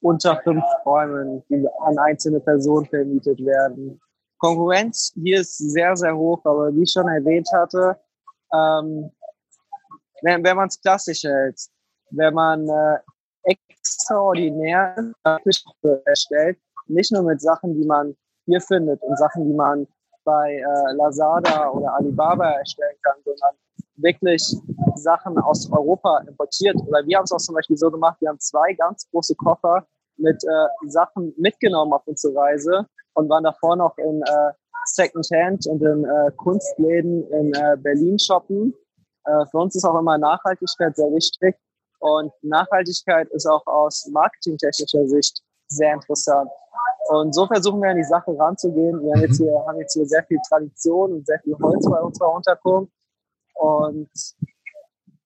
unter 0.00 0.40
fünf 0.44 0.64
Räumen, 0.84 1.42
die 1.48 1.66
an 1.84 1.98
einzelne 1.98 2.40
Personen 2.40 2.86
vermietet 2.86 3.44
werden. 3.44 4.00
Konkurrenz 4.38 5.12
hier 5.14 5.40
ist 5.40 5.56
sehr, 5.58 5.96
sehr 5.96 6.16
hoch, 6.16 6.40
aber 6.44 6.74
wie 6.74 6.82
ich 6.82 6.92
schon 6.92 7.08
erwähnt 7.08 7.48
hatte, 7.52 7.98
ähm, 8.52 9.10
wenn, 10.22 10.44
wenn 10.44 10.56
man 10.56 10.68
es 10.68 10.80
klassisch 10.80 11.24
hält, 11.24 11.60
wenn 12.10 12.34
man 12.34 12.68
äh, 12.68 12.98
extraordinär 13.44 15.12
erstellt, 16.04 16.58
nicht 16.86 17.12
nur 17.12 17.22
mit 17.22 17.40
Sachen, 17.40 17.74
die 17.74 17.86
man 17.86 18.16
hier 18.46 18.60
findet 18.60 19.02
und 19.02 19.18
Sachen, 19.18 19.46
die 19.46 19.54
man 19.54 19.86
bei 20.26 20.56
äh, 20.56 20.92
Lazada 20.94 21.70
oder 21.70 21.94
Alibaba 21.94 22.50
erstellen 22.50 22.96
kann, 23.02 23.14
sondern 23.24 23.54
wirklich 23.96 24.42
Sachen 24.96 25.38
aus 25.38 25.70
Europa 25.70 26.18
importiert. 26.28 26.76
Oder 26.86 27.06
wir 27.06 27.16
haben 27.16 27.24
es 27.24 27.32
auch 27.32 27.38
zum 27.38 27.54
Beispiel 27.54 27.76
so 27.76 27.90
gemacht, 27.90 28.16
wir 28.20 28.28
haben 28.28 28.40
zwei 28.40 28.74
ganz 28.74 29.08
große 29.10 29.34
Koffer 29.36 29.86
mit 30.18 30.42
äh, 30.44 30.88
Sachen 30.88 31.32
mitgenommen 31.38 31.92
auf 31.92 32.02
unsere 32.06 32.34
Reise 32.34 32.86
und 33.14 33.28
waren 33.28 33.44
davor 33.44 33.76
noch 33.76 33.96
in 33.98 34.22
äh, 34.22 34.52
Secondhand 34.86 35.66
und 35.66 35.82
in 35.82 36.04
äh, 36.04 36.30
Kunstläden 36.36 37.26
in 37.30 37.52
äh, 37.54 37.76
Berlin 37.78 38.18
shoppen. 38.18 38.74
Äh, 39.24 39.46
für 39.50 39.58
uns 39.58 39.76
ist 39.76 39.84
auch 39.84 39.98
immer 39.98 40.18
Nachhaltigkeit 40.18 40.96
sehr 40.96 41.10
wichtig. 41.12 41.56
Und 42.00 42.32
Nachhaltigkeit 42.42 43.28
ist 43.30 43.46
auch 43.46 43.66
aus 43.66 44.06
marketingtechnischer 44.12 45.06
Sicht 45.08 45.42
sehr 45.68 45.94
interessant. 45.94 46.50
Und 47.08 47.34
so 47.34 47.46
versuchen 47.46 47.80
wir 47.82 47.90
an 47.90 47.96
die 47.96 48.04
Sache 48.04 48.36
ranzugehen. 48.36 49.00
Wir 49.02 49.14
haben 49.14 49.22
jetzt 49.22 49.38
hier, 49.38 49.52
haben 49.66 49.78
jetzt 49.78 49.92
hier 49.92 50.06
sehr 50.06 50.24
viel 50.24 50.38
Tradition 50.48 51.12
und 51.12 51.26
sehr 51.26 51.38
viel 51.40 51.56
Holz 51.60 51.88
bei 51.88 52.00
unserer 52.00 52.34
Unterkunft. 52.34 52.92
Und 53.54 54.08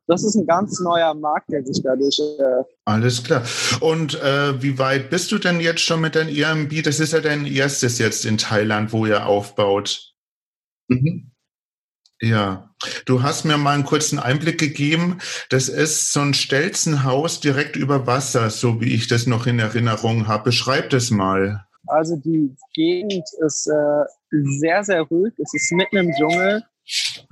das 0.07 0.25
ist 0.25 0.35
ein 0.35 0.47
ganz 0.47 0.81
neuer 0.81 1.15
Markt, 1.15 1.53
der 1.53 1.65
sich 1.65 1.83
dadurch. 1.83 2.19
Äh 2.19 2.65
Alles 2.85 3.23
klar. 3.23 3.43
Und 3.81 4.21
äh, 4.21 4.61
wie 4.61 4.79
weit 4.79 5.09
bist 5.09 5.31
du 5.31 5.39
denn 5.39 5.61
jetzt 5.61 5.83
schon 5.83 6.01
mit 6.01 6.17
deinem 6.17 6.35
Airbnb? 6.35 6.83
Das 6.83 6.99
ist 6.99 7.13
ja 7.13 7.21
dein 7.21 7.47
erstes 7.47 7.99
jetzt 7.99 8.27
in 8.27 8.37
Thailand, 8.37 8.93
wo 8.93 9.07
ihr 9.07 9.27
aufbaut. 9.27 10.13
Mhm. 10.89 11.31
Ja, 12.21 12.75
du 13.07 13.23
hast 13.23 13.45
mir 13.45 13.57
mal 13.57 13.75
einen 13.75 13.85
kurzen 13.85 14.19
Einblick 14.19 14.59
gegeben. 14.59 15.19
Das 15.49 15.69
ist 15.69 16.13
so 16.13 16.21
ein 16.21 16.35
Stelzenhaus 16.35 17.41
direkt 17.41 17.77
über 17.77 18.07
Wasser, 18.07 18.51
so 18.51 18.81
wie 18.81 18.93
ich 18.93 19.07
das 19.07 19.27
noch 19.27 19.47
in 19.47 19.59
Erinnerung 19.59 20.27
habe. 20.27 20.45
Beschreib 20.45 20.91
das 20.91 21.11
mal. 21.11 21.67
Also 21.91 22.17
die 22.17 22.55
Gegend 22.75 23.25
ist 23.41 23.67
äh, 23.67 24.05
sehr, 24.61 24.83
sehr 24.85 25.03
ruhig. 25.03 25.35
Es 25.39 25.53
ist 25.55 25.73
mitten 25.73 25.97
im 25.97 26.13
Dschungel, 26.13 26.63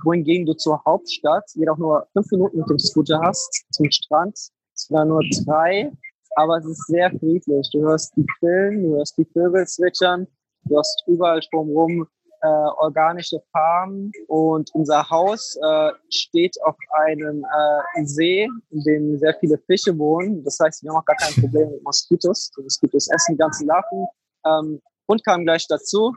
wohingegen 0.03 0.45
du 0.45 0.53
zur 0.53 0.83
Hauptstadt 0.85 1.45
jedoch 1.55 1.77
nur 1.77 2.07
fünf 2.13 2.29
Minuten 2.31 2.59
mit 2.59 2.69
dem 2.69 2.79
Scooter 2.79 3.19
hast, 3.23 3.65
zum 3.71 3.89
Strand. 3.89 4.37
Es 4.75 4.89
waren 4.89 5.09
nur 5.09 5.23
drei, 5.45 5.91
aber 6.35 6.57
es 6.57 6.65
ist 6.65 6.87
sehr 6.87 7.09
friedlich. 7.11 7.69
Du 7.71 7.81
hörst 7.81 8.15
die 8.15 8.25
Grillen, 8.39 8.83
du 8.83 8.95
hörst 8.95 9.17
die 9.17 9.25
Vögel 9.25 9.65
zwitschern, 9.65 10.27
du 10.65 10.77
hast 10.77 11.03
überall 11.07 11.41
drumherum 11.51 12.07
äh, 12.41 12.47
organische 12.47 13.41
Farmen 13.51 14.11
und 14.27 14.69
unser 14.73 15.09
Haus 15.09 15.57
äh, 15.61 15.91
steht 16.09 16.55
auf 16.63 16.75
einem 17.05 17.43
äh, 17.43 18.05
See, 18.05 18.47
in 18.69 18.83
dem 18.83 19.17
sehr 19.19 19.35
viele 19.39 19.57
Fische 19.57 19.97
wohnen. 19.97 20.43
Das 20.43 20.57
heißt, 20.59 20.83
wir 20.83 20.91
haben 20.91 20.99
auch 20.99 21.05
gar 21.05 21.17
kein 21.17 21.33
Problem 21.33 21.69
mit 21.69 21.83
Moskitos. 21.83 22.51
Die 22.57 22.61
Moskitos 22.61 23.09
essen 23.09 23.33
die 23.33 23.39
ganzen 23.39 23.67
Larven 23.67 24.07
ähm, 24.45 24.81
Hund 25.07 25.25
kam 25.25 25.43
gleich 25.43 25.67
dazu. 25.67 26.15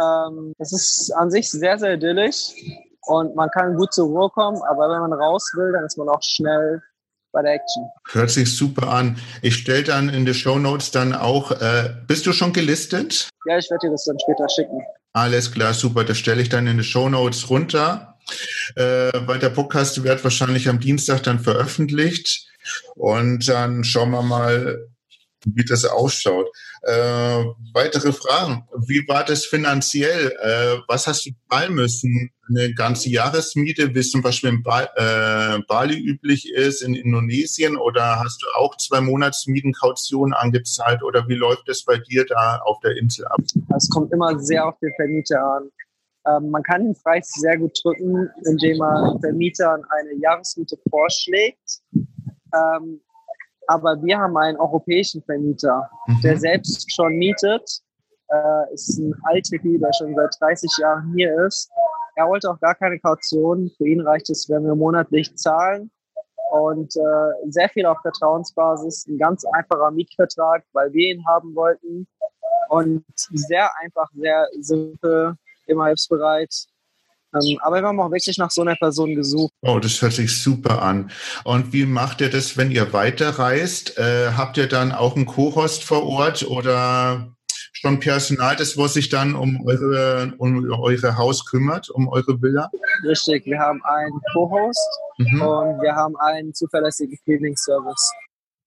Ähm, 0.00 0.54
es 0.58 0.72
ist 0.72 1.12
an 1.12 1.30
sich 1.30 1.50
sehr, 1.50 1.78
sehr 1.78 1.94
idyllisch 1.94 2.54
und 3.02 3.34
man 3.36 3.50
kann 3.50 3.76
gut 3.76 3.92
zur 3.92 4.06
Ruhe 4.06 4.30
kommen, 4.30 4.60
aber 4.70 4.88
wenn 4.88 5.00
man 5.00 5.12
raus 5.12 5.50
will, 5.54 5.72
dann 5.72 5.84
ist 5.84 5.98
man 5.98 6.08
auch 6.08 6.22
schnell 6.22 6.82
bei 7.32 7.42
der 7.42 7.54
Action. 7.54 7.84
Hört 8.10 8.30
sich 8.30 8.56
super 8.56 8.88
an. 8.88 9.18
Ich 9.40 9.56
stelle 9.56 9.82
dann 9.82 10.08
in 10.08 10.24
die 10.24 10.34
Show 10.34 10.58
Notes 10.58 10.90
dann 10.90 11.14
auch, 11.14 11.50
äh, 11.50 11.94
bist 12.06 12.26
du 12.26 12.32
schon 12.32 12.52
gelistet? 12.52 13.28
Ja, 13.46 13.58
ich 13.58 13.70
werde 13.70 13.86
dir 13.86 13.92
das 13.92 14.04
dann 14.04 14.18
später 14.18 14.48
schicken. 14.48 14.80
Alles 15.12 15.50
klar, 15.52 15.74
super. 15.74 16.04
Das 16.04 16.18
stelle 16.18 16.42
ich 16.42 16.48
dann 16.48 16.66
in 16.66 16.78
die 16.78 16.84
Show 16.84 17.08
Notes 17.08 17.50
runter, 17.50 18.18
äh, 18.76 19.10
weil 19.26 19.38
der 19.38 19.50
Podcast 19.50 20.02
wird 20.04 20.22
wahrscheinlich 20.24 20.68
am 20.68 20.80
Dienstag 20.80 21.22
dann 21.22 21.38
veröffentlicht. 21.38 22.48
Und 22.94 23.48
dann 23.48 23.84
schauen 23.84 24.10
wir 24.10 24.22
mal, 24.22 24.86
wie 25.44 25.64
das 25.64 25.84
ausschaut. 25.84 26.48
Äh, 26.84 27.44
weitere 27.74 28.12
Fragen. 28.12 28.64
Wie 28.88 29.06
war 29.06 29.24
das 29.24 29.46
finanziell? 29.46 30.32
Äh, 30.42 30.82
was 30.88 31.06
hast 31.06 31.24
du 31.24 31.30
zahlen 31.48 31.74
müssen? 31.74 32.30
Eine 32.48 32.74
ganze 32.74 33.08
Jahresmiete, 33.08 33.94
wie 33.94 34.00
es 34.00 34.10
zum 34.10 34.20
Beispiel 34.20 34.50
in 34.50 34.62
ba 34.64 34.88
äh, 34.96 35.60
Bali 35.68 35.96
üblich 35.96 36.50
ist, 36.52 36.82
in 36.82 36.94
Indonesien? 36.94 37.76
Oder 37.76 38.18
hast 38.18 38.42
du 38.42 38.46
auch 38.58 38.76
zwei 38.78 39.00
Monatsmieten 39.00 39.72
Kaution 39.72 40.32
angezahlt? 40.32 41.04
Oder 41.04 41.28
wie 41.28 41.36
läuft 41.36 41.68
es 41.68 41.84
bei 41.84 41.98
dir 41.98 42.26
da 42.26 42.60
auf 42.64 42.80
der 42.80 42.96
Insel 42.96 43.26
ab? 43.26 43.40
Es 43.76 43.88
kommt 43.88 44.12
immer 44.12 44.36
sehr 44.40 44.66
auf 44.66 44.76
den 44.80 44.92
Vermieter 44.96 45.40
an. 45.40 45.70
Ähm, 46.26 46.50
man 46.50 46.64
kann 46.64 46.82
den 46.82 46.96
Preis 47.00 47.30
sehr 47.36 47.58
gut 47.58 47.78
drücken, 47.84 48.28
indem 48.44 48.78
man 48.78 49.20
Vermietern 49.20 49.84
eine 49.88 50.20
Jahresmiete 50.20 50.76
vorschlägt. 50.90 51.80
Ähm, 51.94 53.00
aber 53.66 54.02
wir 54.02 54.18
haben 54.18 54.36
einen 54.36 54.58
europäischen 54.58 55.22
Vermieter, 55.22 55.88
mhm. 56.06 56.20
der 56.22 56.38
selbst 56.38 56.92
schon 56.92 57.14
mietet. 57.14 57.80
Äh, 58.28 58.74
ist 58.74 58.98
ein 58.98 59.14
alter 59.24 59.58
der 59.58 59.92
schon 59.92 60.14
seit 60.14 60.34
30 60.40 60.70
Jahren 60.78 61.12
hier 61.14 61.46
ist. 61.46 61.70
Er 62.16 62.28
wollte 62.28 62.50
auch 62.50 62.60
gar 62.60 62.74
keine 62.74 62.98
Kaution. 62.98 63.70
Für 63.76 63.86
ihn 63.86 64.00
reicht 64.00 64.30
es, 64.30 64.48
wenn 64.48 64.64
wir 64.64 64.74
monatlich 64.74 65.34
zahlen. 65.36 65.90
Und 66.50 66.94
äh, 66.96 67.50
sehr 67.50 67.68
viel 67.70 67.86
auf 67.86 67.98
Vertrauensbasis. 68.02 69.06
Ein 69.06 69.18
ganz 69.18 69.44
einfacher 69.44 69.90
Mietvertrag, 69.90 70.64
weil 70.72 70.92
wir 70.92 71.14
ihn 71.14 71.26
haben 71.26 71.54
wollten. 71.54 72.06
Und 72.68 73.04
sehr 73.14 73.70
einfach, 73.82 74.08
sehr 74.14 74.48
simpel, 74.60 75.34
immer 75.66 75.86
hilfsbereit. 75.86 76.66
Ähm, 77.34 77.58
aber 77.62 77.80
wir 77.80 77.88
haben 77.88 78.00
auch 78.00 78.10
wirklich 78.10 78.36
nach 78.38 78.50
so 78.50 78.62
einer 78.62 78.76
Person 78.76 79.14
gesucht. 79.14 79.52
Oh, 79.62 79.78
das 79.78 80.00
hört 80.02 80.12
sich 80.12 80.42
super 80.42 80.82
an. 80.82 81.10
Und 81.44 81.72
wie 81.72 81.86
macht 81.86 82.20
ihr 82.20 82.30
das, 82.30 82.56
wenn 82.56 82.70
ihr 82.70 82.92
weiterreist? 82.92 83.98
Äh, 83.98 84.32
habt 84.36 84.56
ihr 84.56 84.68
dann 84.68 84.92
auch 84.92 85.16
einen 85.16 85.26
Co-Host 85.26 85.84
vor 85.84 86.04
Ort 86.04 86.42
oder 86.46 87.34
schon 87.82 87.98
Personal, 87.98 88.54
das 88.56 88.76
was 88.78 88.94
sich 88.94 89.08
dann 89.08 89.34
um 89.34 89.64
eure, 89.66 90.32
um 90.38 90.70
eure 90.70 91.16
Haus 91.16 91.44
kümmert, 91.44 91.90
um 91.90 92.08
eure 92.08 92.40
Villa? 92.40 92.70
Richtig, 93.04 93.44
wir 93.46 93.58
haben 93.58 93.82
einen 93.84 94.20
Co-Host 94.32 94.88
mhm. 95.18 95.42
und 95.42 95.82
wir 95.82 95.94
haben 95.94 96.16
einen 96.16 96.54
zuverlässigen 96.54 97.18
Cleaning-Service. 97.24 98.12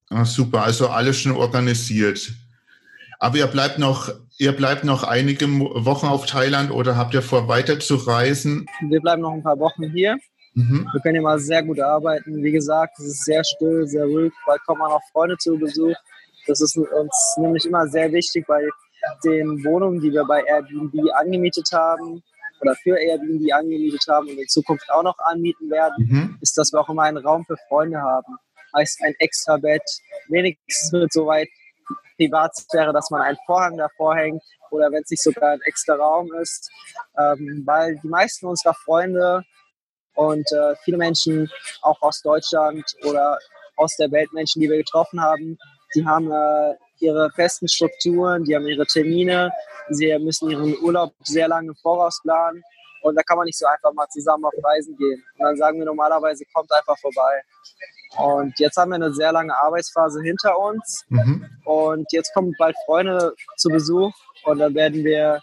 Ah, 0.09 0.25
super, 0.25 0.63
also 0.63 0.89
alles 0.89 1.19
schon 1.19 1.31
organisiert. 1.31 2.31
Aber 3.19 3.37
ihr 3.37 3.47
bleibt 3.47 3.79
noch, 3.79 4.11
ihr 4.37 4.51
bleibt 4.51 4.83
noch 4.83 5.03
einige 5.03 5.47
Wochen 5.47 6.07
auf 6.07 6.25
Thailand 6.25 6.71
oder 6.71 6.97
habt 6.97 7.13
ihr 7.13 7.21
vor, 7.21 7.47
weiter 7.47 7.79
zu 7.79 7.95
reisen? 7.95 8.65
Wir 8.89 9.01
bleiben 9.01 9.21
noch 9.21 9.33
ein 9.33 9.43
paar 9.43 9.59
Wochen 9.59 9.91
hier. 9.91 10.17
Mhm. 10.53 10.87
Wir 10.91 11.01
können 11.01 11.15
hier 11.15 11.21
mal 11.21 11.39
sehr 11.39 11.63
gut 11.63 11.79
arbeiten. 11.79 12.43
Wie 12.43 12.51
gesagt, 12.51 12.97
es 12.99 13.05
ist 13.05 13.25
sehr 13.25 13.43
still, 13.43 13.85
sehr 13.87 14.05
ruhig. 14.05 14.33
Bald 14.45 14.61
kommen 14.65 14.81
auch 14.81 15.01
Freunde 15.11 15.37
zu 15.37 15.57
Besuch. 15.57 15.95
Das 16.47 16.61
ist 16.61 16.77
uns 16.77 17.35
nämlich 17.37 17.65
immer 17.65 17.87
sehr 17.87 18.11
wichtig 18.11 18.45
bei 18.47 18.67
den 19.23 19.63
Wohnungen, 19.63 20.01
die 20.01 20.11
wir 20.11 20.25
bei 20.25 20.43
Airbnb 20.43 20.93
angemietet 21.15 21.67
haben 21.73 22.23
oder 22.61 22.75
für 22.75 22.97
Airbnb 22.97 23.51
angemietet 23.53 24.03
haben 24.07 24.27
und 24.29 24.37
in 24.37 24.47
Zukunft 24.47 24.89
auch 24.91 25.03
noch 25.03 25.17
anmieten 25.19 25.69
werden, 25.69 26.07
mhm. 26.09 26.37
ist, 26.41 26.57
dass 26.57 26.71
wir 26.71 26.79
auch 26.79 26.89
immer 26.89 27.03
einen 27.03 27.17
Raum 27.17 27.45
für 27.45 27.57
Freunde 27.67 27.99
haben. 27.99 28.35
Heißt 28.75 29.01
ein 29.03 29.13
extra 29.19 29.57
Bett, 29.57 29.83
wenigstens 30.29 30.91
mit 30.91 31.13
so 31.13 31.25
weit 31.25 31.47
Privatsphäre, 32.17 32.93
dass 32.93 33.09
man 33.09 33.21
einen 33.21 33.37
Vorhang 33.45 33.77
davor 33.77 34.15
hängt 34.15 34.43
oder 34.71 34.91
wenn 34.91 35.03
es 35.03 35.09
nicht 35.09 35.23
sogar 35.23 35.51
ein 35.51 35.61
extra 35.65 35.95
Raum 35.95 36.33
ist. 36.33 36.69
Ähm, 37.17 37.63
weil 37.65 37.97
die 38.03 38.07
meisten 38.07 38.45
unserer 38.47 38.73
Freunde 38.73 39.43
und 40.15 40.49
äh, 40.51 40.75
viele 40.83 40.97
Menschen 40.97 41.49
auch 41.81 42.01
aus 42.01 42.21
Deutschland 42.21 42.83
oder 43.03 43.37
aus 43.75 43.95
der 43.97 44.11
Welt 44.11 44.31
Menschen, 44.33 44.61
die 44.61 44.69
wir 44.69 44.77
getroffen 44.77 45.21
haben, 45.21 45.57
die 45.93 46.05
haben 46.05 46.31
äh, 46.31 46.75
ihre 46.99 47.29
festen 47.31 47.67
Strukturen, 47.67 48.43
die 48.45 48.55
haben 48.55 48.67
ihre 48.67 48.85
Termine, 48.85 49.51
sie 49.89 50.17
müssen 50.19 50.49
ihren 50.49 50.77
Urlaub 50.79 51.13
sehr 51.23 51.47
lange 51.47 51.73
voraus 51.75 52.19
planen 52.23 52.63
und 53.05 53.15
da 53.15 53.21
kann 53.21 53.37
man 53.37 53.45
nicht 53.45 53.59
so 53.59 53.67
einfach 53.67 53.93
mal 53.93 54.07
zusammen 54.07 54.45
auf 54.45 54.53
Reisen 54.63 54.97
gehen. 54.97 55.23
Und 55.37 55.45
dann 55.45 55.55
sagen 55.57 55.77
wir 55.77 55.85
normalerweise, 55.85 56.43
kommt 56.51 56.71
einfach 56.71 56.97
vorbei. 56.97 57.39
Und 58.17 58.59
jetzt 58.59 58.77
haben 58.77 58.91
wir 58.91 58.95
eine 58.95 59.13
sehr 59.13 59.31
lange 59.31 59.55
Arbeitsphase 59.55 60.21
hinter 60.21 60.57
uns. 60.57 61.05
Mhm. 61.09 61.49
Und 61.65 62.11
jetzt 62.11 62.33
kommen 62.33 62.53
bald 62.57 62.75
Freunde 62.85 63.33
zu 63.57 63.69
Besuch. 63.69 64.13
Und 64.45 64.59
dann 64.59 64.73
werden 64.75 65.03
wir 65.03 65.41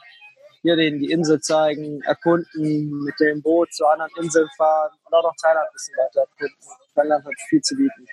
hier 0.63 0.77
denen 0.77 1.01
die 1.01 1.11
Insel 1.11 1.41
zeigen, 1.41 2.01
erkunden, 2.03 3.05
mit 3.05 3.19
dem 3.21 3.43
Boot 3.43 3.73
zu 3.73 3.85
anderen 3.87 4.13
Inseln 4.21 4.49
fahren 4.57 4.93
und 5.05 5.15
auch 5.15 5.25
noch 5.25 5.35
Thailand 5.43 5.67
ein 5.67 5.73
bisschen 5.73 5.97
weiter 5.97 6.21
erkunden. 6.21 6.57
Thailand 6.95 7.25
hat 7.25 7.35
viel 7.49 7.61
zu 7.61 7.77
bieten. 7.77 8.07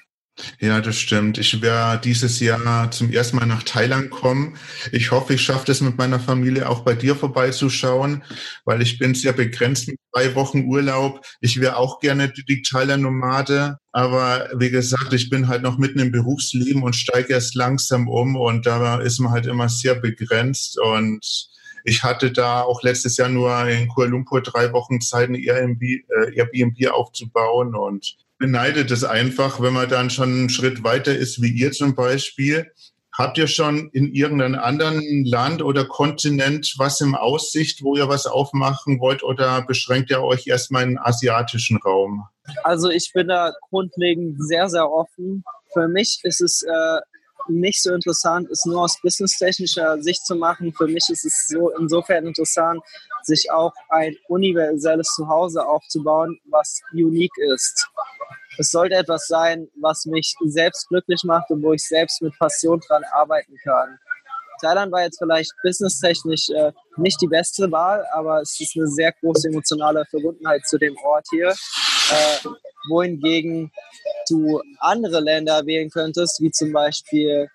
Ja, 0.60 0.82
das 0.82 0.98
stimmt. 0.98 1.38
Ich 1.38 1.62
werde 1.62 2.02
dieses 2.02 2.40
Jahr 2.40 2.92
zum 2.92 3.12
ersten 3.12 3.38
Mal 3.38 3.46
nach 3.46 3.64
Thailand 3.64 4.10
kommen. 4.10 4.58
Ich 4.92 5.12
hoffe, 5.12 5.34
ich 5.34 5.42
schaffe 5.42 5.72
es 5.72 5.82
mit 5.82 5.98
meiner 5.98 6.20
Familie 6.20 6.70
auch 6.70 6.82
bei 6.82 6.94
dir 6.94 7.16
vorbeizuschauen, 7.16 8.24
weil 8.66 8.82
ich 8.82 9.00
bin 9.00 9.16
sehr 9.16 9.34
begrenzt 9.34 9.88
mit 9.88 10.00
drei 10.14 10.36
Wochen 10.36 10.66
Urlaub. 10.66 11.26
Ich 11.42 11.60
wäre 11.60 11.78
auch 11.78 12.00
gerne 12.00 12.30
digitaler 12.30 12.98
Nomade, 12.98 13.78
aber 13.92 14.50
wie 14.56 14.70
gesagt, 14.70 15.14
ich 15.14 15.30
bin 15.30 15.48
halt 15.48 15.62
noch 15.62 15.78
mitten 15.78 16.00
im 16.00 16.12
Berufsleben 16.12 16.84
und 16.84 16.96
steige 16.96 17.34
erst 17.34 17.56
langsam 17.56 18.08
um 18.08 18.36
und 18.36 18.66
da 18.66 19.00
ist 19.00 19.20
man 19.20 19.32
halt 19.32 19.46
immer 19.46 19.70
sehr 19.70 19.96
begrenzt 19.96 20.80
und 20.80 21.50
ich 21.86 22.04
hatte 22.04 22.32
da 22.32 22.62
auch 22.62 22.84
letztes 22.84 23.18
Jahr 23.18 23.30
nur 23.30 23.66
in 23.68 23.88
Kuala 23.88 24.12
Lumpur 24.12 24.42
drei 24.42 24.74
Wochen 24.74 25.02
Zeit, 25.02 25.30
ein 25.30 25.36
Airbnb, 25.36 25.82
äh, 25.82 26.36
Airbnb 26.36 26.92
aufzubauen 26.92 27.74
und 27.74 28.18
beneidet 28.40 28.90
es 28.90 29.04
einfach, 29.04 29.62
wenn 29.62 29.74
man 29.74 29.90
dann 29.90 30.10
schon 30.10 30.30
einen 30.30 30.50
Schritt 30.50 30.84
weiter 30.84 31.16
ist, 31.16 31.42
wie 31.42 31.52
ihr 31.52 31.72
zum 31.72 31.94
Beispiel. 31.94 32.72
Habt 33.16 33.38
ihr 33.38 33.48
schon 33.48 33.90
in 33.92 34.14
irgendeinem 34.14 34.60
anderen 34.60 35.26
Land 35.26 35.62
oder 35.62 35.84
Kontinent 35.84 36.76
was 36.78 37.02
im 37.02 37.16
Aussicht, 37.16 37.84
wo 37.84 37.98
ihr 37.98 38.08
was 38.08 38.26
aufmachen 38.26 39.02
wollt 39.02 39.24
oder 39.24 39.62
beschränkt 39.64 40.10
ihr 40.10 40.24
euch 40.24 40.48
erstmal 40.48 40.84
in 40.84 40.90
den 40.92 41.00
asiatischen 41.00 41.78
Raum? 41.78 42.24
Also 42.64 42.90
ich 42.90 43.12
bin 43.14 43.28
da 43.28 43.52
grundlegend 43.70 44.38
sehr, 44.42 44.70
sehr 44.70 44.90
offen. 44.90 45.44
Für 45.74 45.90
mich 45.90 46.22
ist 46.24 46.40
es 46.40 46.64
äh, 46.64 47.00
nicht 47.50 47.82
so 47.82 47.94
interessant, 47.94 48.50
es 48.50 48.66
nur 48.66 48.82
aus 48.82 49.00
businesstechnischer 49.02 50.02
Sicht 50.02 50.26
zu 50.26 50.36
machen. 50.36 50.74
Für 50.74 50.88
mich 50.88 51.06
ist 51.10 51.26
es 51.26 51.48
so 51.48 51.72
insofern 51.72 52.26
interessant, 52.26 52.82
sich 53.24 53.52
auch 53.52 53.74
ein 53.90 54.16
universelles 54.28 55.08
Zuhause 55.16 55.66
aufzubauen, 55.66 56.40
was 56.46 56.82
unique 56.94 57.38
ist. 57.54 57.90
Es 58.58 58.72
sollte 58.72 58.96
etwas 58.96 59.28
sein, 59.28 59.70
was 59.80 60.06
mich 60.06 60.36
selbst 60.46 60.88
glücklich 60.90 61.24
macht 61.24 61.50
und 61.50 61.64
wo 61.64 61.74
ich 61.74 61.84
selbst 61.84 62.22
mit 62.22 62.38
Passion 62.38 62.80
dran 62.80 63.04
arbeiten 63.14 63.56
kann. 63.64 64.00
Thailand 64.62 64.92
war 64.92 65.04
jetzt 65.04 65.20
vielleicht 65.20 65.52
businesstechnisch 65.64 66.50
äh, 66.50 66.72
nicht 66.98 67.22
die 67.22 67.28
beste 67.28 67.72
Wahl, 67.72 68.06
aber 68.14 68.42
es 68.42 68.60
ist 68.60 68.76
eine 68.76 68.88
sehr 68.88 69.12
große 69.12 69.50
emotionale 69.50 70.06
Verbundenheit 70.10 70.66
zu 70.68 70.78
dem 70.78 70.96
Ort 71.04 71.26
hier. 71.32 71.50
Äh, 71.50 72.50
wohingegen 72.90 73.72
du 74.30 74.62
andere 74.80 75.20
Länder 75.20 75.66
wählen 75.66 75.90
könntest, 75.90 76.42
wie 76.42 76.52
zum 76.52 76.72
Beispiel 76.72 77.50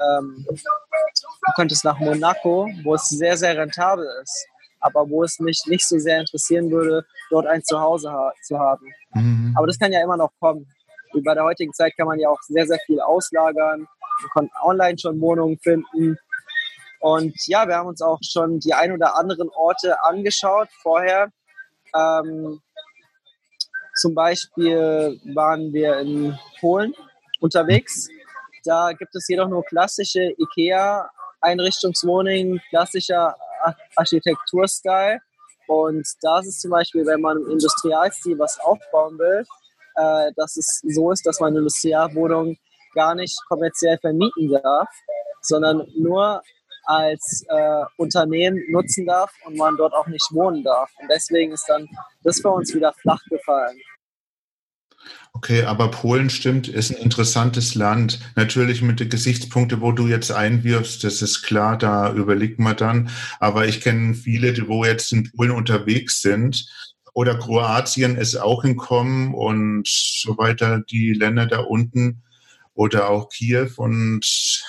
ähm, 0.00 0.44
du 0.48 1.52
könntest 1.54 1.84
nach 1.84 1.98
Monaco, 1.98 2.68
wo 2.82 2.94
es 2.94 3.08
sehr, 3.08 3.36
sehr 3.36 3.56
rentabel 3.56 4.06
ist, 4.22 4.46
aber 4.80 5.08
wo 5.08 5.22
es 5.22 5.38
mich 5.38 5.62
nicht 5.66 5.86
so 5.86 5.98
sehr 5.98 6.20
interessieren 6.20 6.70
würde, 6.70 7.06
dort 7.30 7.46
ein 7.46 7.62
Zuhause 7.62 8.10
ha 8.10 8.32
zu 8.42 8.58
haben. 8.58 8.86
Mhm. 9.14 9.54
Aber 9.56 9.66
das 9.66 9.78
kann 9.78 9.92
ja 9.92 10.02
immer 10.02 10.16
noch 10.16 10.30
kommen. 10.40 10.66
Wie 11.12 11.22
bei 11.22 11.34
der 11.34 11.44
heutigen 11.44 11.72
Zeit 11.72 11.96
kann 11.96 12.08
man 12.08 12.18
ja 12.18 12.28
auch 12.28 12.40
sehr, 12.42 12.66
sehr 12.66 12.78
viel 12.86 13.00
auslagern. 13.00 13.86
Man 14.20 14.30
kann 14.32 14.50
online 14.62 14.98
schon 14.98 15.20
Wohnungen 15.20 15.58
finden. 15.58 16.18
Und 17.04 17.36
ja, 17.48 17.68
wir 17.68 17.76
haben 17.76 17.88
uns 17.88 18.00
auch 18.00 18.18
schon 18.22 18.60
die 18.60 18.72
ein 18.72 18.90
oder 18.90 19.14
anderen 19.14 19.50
Orte 19.50 20.02
angeschaut 20.04 20.70
vorher. 20.80 21.28
Ähm, 21.94 22.62
zum 23.94 24.14
Beispiel 24.14 25.20
waren 25.34 25.70
wir 25.74 25.98
in 25.98 26.38
Polen 26.60 26.94
unterwegs. 27.42 28.08
Da 28.64 28.94
gibt 28.94 29.14
es 29.14 29.28
jedoch 29.28 29.50
nur 29.50 29.62
klassische 29.66 30.32
IKEA-Einrichtungswohnungen, 30.38 32.62
klassischer 32.70 33.36
Architekturstil. 33.96 35.20
Und 35.66 36.08
da 36.22 36.38
ist 36.38 36.62
zum 36.62 36.70
Beispiel, 36.70 37.04
wenn 37.04 37.20
man 37.20 37.36
im 37.36 37.50
Industrialstil 37.50 38.38
was 38.38 38.58
aufbauen 38.60 39.18
will, 39.18 39.44
äh, 39.96 40.32
dass 40.36 40.56
es 40.56 40.80
so 40.82 41.10
ist, 41.10 41.26
dass 41.26 41.40
man 41.40 41.50
eine 41.50 41.58
Industrialwohnung 41.58 42.56
gar 42.94 43.14
nicht 43.14 43.38
kommerziell 43.46 43.98
vermieten 43.98 44.48
darf, 44.48 44.88
sondern 45.42 45.86
nur 45.98 46.40
als 46.86 47.44
äh, 47.48 47.84
Unternehmen 47.96 48.62
nutzen 48.70 49.06
darf 49.06 49.32
und 49.44 49.56
man 49.56 49.76
dort 49.76 49.94
auch 49.94 50.06
nicht 50.06 50.26
wohnen 50.32 50.62
darf. 50.62 50.90
Und 51.00 51.08
deswegen 51.10 51.52
ist 51.52 51.66
dann 51.68 51.88
das 52.22 52.42
bei 52.42 52.50
uns 52.50 52.74
wieder 52.74 52.92
flach 52.92 53.22
gefallen. 53.28 53.78
Okay, 55.32 55.64
aber 55.64 55.90
Polen 55.90 56.30
stimmt, 56.30 56.68
ist 56.68 56.90
ein 56.92 57.02
interessantes 57.02 57.74
Land. 57.74 58.20
Natürlich 58.36 58.82
mit 58.82 59.00
den 59.00 59.08
Gesichtspunkten, 59.08 59.80
wo 59.80 59.92
du 59.92 60.06
jetzt 60.06 60.30
einwirfst, 60.30 61.02
das 61.02 61.22
ist 61.22 61.42
klar, 61.42 61.76
da 61.76 62.12
überlegt 62.12 62.60
man 62.60 62.76
dann. 62.76 63.10
Aber 63.40 63.66
ich 63.66 63.80
kenne 63.80 64.14
viele, 64.14 64.52
die 64.52 64.68
wo 64.68 64.84
jetzt 64.84 65.12
in 65.12 65.30
Polen 65.32 65.50
unterwegs 65.50 66.22
sind. 66.22 66.66
Oder 67.14 67.38
Kroatien 67.38 68.16
ist 68.16 68.36
auch 68.36 68.64
in 68.64 68.76
und 68.78 69.86
so 69.86 70.38
weiter, 70.38 70.80
die 70.88 71.12
Länder 71.12 71.46
da 71.46 71.60
unten 71.60 72.22
oder 72.74 73.08
auch 73.08 73.28
Kiew. 73.28 73.70
Und 73.76 74.64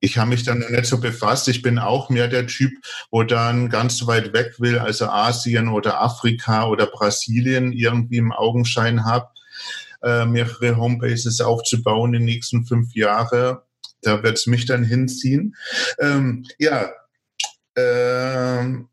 ich 0.00 0.18
habe 0.18 0.30
mich 0.30 0.44
dann 0.44 0.64
nicht 0.70 0.86
so 0.86 0.98
befasst. 0.98 1.48
Ich 1.48 1.62
bin 1.62 1.78
auch 1.78 2.08
mehr 2.10 2.28
der 2.28 2.46
Typ, 2.46 2.72
wo 3.10 3.22
dann 3.22 3.68
ganz 3.68 4.06
weit 4.06 4.32
weg 4.32 4.54
will, 4.58 4.78
also 4.78 5.06
Asien 5.06 5.68
oder 5.68 6.00
Afrika 6.00 6.66
oder 6.68 6.86
Brasilien 6.86 7.72
irgendwie 7.72 8.18
im 8.18 8.32
Augenschein 8.32 9.04
habe 9.04 9.28
äh, 10.02 10.26
mehrere 10.26 10.76
Homebases 10.76 11.40
aufzubauen 11.40 12.14
in 12.14 12.20
den 12.20 12.26
nächsten 12.26 12.64
fünf 12.64 12.94
Jahren. 12.94 13.58
Da 14.02 14.22
wird 14.22 14.38
es 14.38 14.46
mich 14.46 14.66
dann 14.66 14.84
hinziehen. 14.84 15.56
Ähm, 16.00 16.44
ja, 16.58 16.90
ähm, 17.76 18.88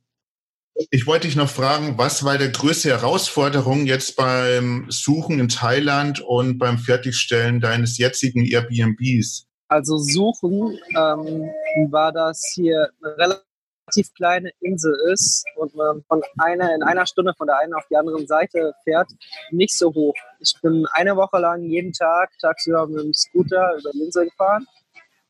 ich 0.90 1.08
wollte 1.08 1.28
dich 1.28 1.38
noch 1.38 1.50
fragen, 1.50 1.98
was 1.98 2.24
war 2.26 2.38
der 2.38 2.50
größte 2.50 2.90
Herausforderung 2.90 3.86
jetzt 3.86 4.16
beim 4.16 4.88
Suchen 4.90 5.40
in 5.40 5.48
Thailand 5.48 6.20
und 6.20 6.58
beim 6.58 6.78
Fertigstellen 6.78 7.62
deines 7.62 7.98
jetzigen 7.98 8.44
Airbnbs? 8.46 9.48
Also 9.68 9.98
Suchen 9.98 10.78
ähm, 10.96 11.50
war 11.92 12.12
das 12.12 12.52
hier 12.54 12.90
relativ 13.02 13.46
relativ 13.88 14.14
kleine 14.14 14.52
Insel 14.62 14.96
ist 15.12 15.46
und 15.56 15.76
man 15.76 16.04
von 16.08 16.22
einer 16.38 16.74
in 16.74 16.84
einer 16.84 17.06
Stunde 17.06 17.34
von 17.38 17.48
der 17.48 17.60
einen 17.60 17.74
auf 17.74 17.86
die 17.90 17.96
andere 17.96 18.26
Seite 18.26 18.74
fährt, 18.84 19.08
nicht 19.52 19.78
so 19.78 19.94
hoch. 19.94 20.16
Ich 20.40 20.54
bin 20.62 20.86
eine 20.94 21.16
Woche 21.16 21.40
lang 21.40 21.64
jeden 21.64 21.94
Tag 21.94 22.32
tagsüber 22.40 22.88
mit 22.88 23.04
dem 23.04 23.14
Scooter 23.14 23.78
über 23.80 23.92
die 23.92 24.02
Insel 24.02 24.26
gefahren 24.26 24.66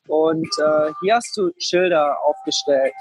und 0.07 0.47
äh, 0.59 0.93
hier 1.01 1.15
hast 1.15 1.35
du 1.35 1.51
Schilder 1.57 2.17
aufgestellt 2.23 2.93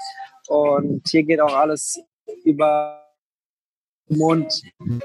und 0.47 1.01
hier 1.07 1.23
geht 1.23 1.39
auch 1.39 1.55
alles 1.55 1.99
über 2.43 3.01
den 4.09 4.17
Mund. 4.17 4.61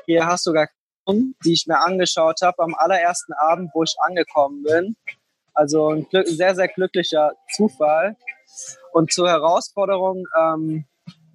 Hier 0.07 0.27
hast 0.27 0.47
du 0.47 0.53
gar 0.53 0.69
keine, 1.07 1.33
die 1.45 1.53
ich 1.53 1.66
mir 1.66 1.79
angeschaut 1.79 2.43
habe 2.43 2.62
am 2.62 2.75
allerersten 2.75 3.33
Abend, 3.35 3.71
wo 3.75 3.83
ich 3.83 3.95
angekommen 4.01 4.62
bin. 4.62 4.97
Also 5.54 5.90
ein 5.90 6.06
sehr, 6.24 6.54
sehr 6.54 6.68
glücklicher 6.68 7.32
Zufall. 7.54 8.16
Und 8.92 9.12
zur 9.12 9.28
Herausforderung 9.28 10.24
ähm, 10.38 10.84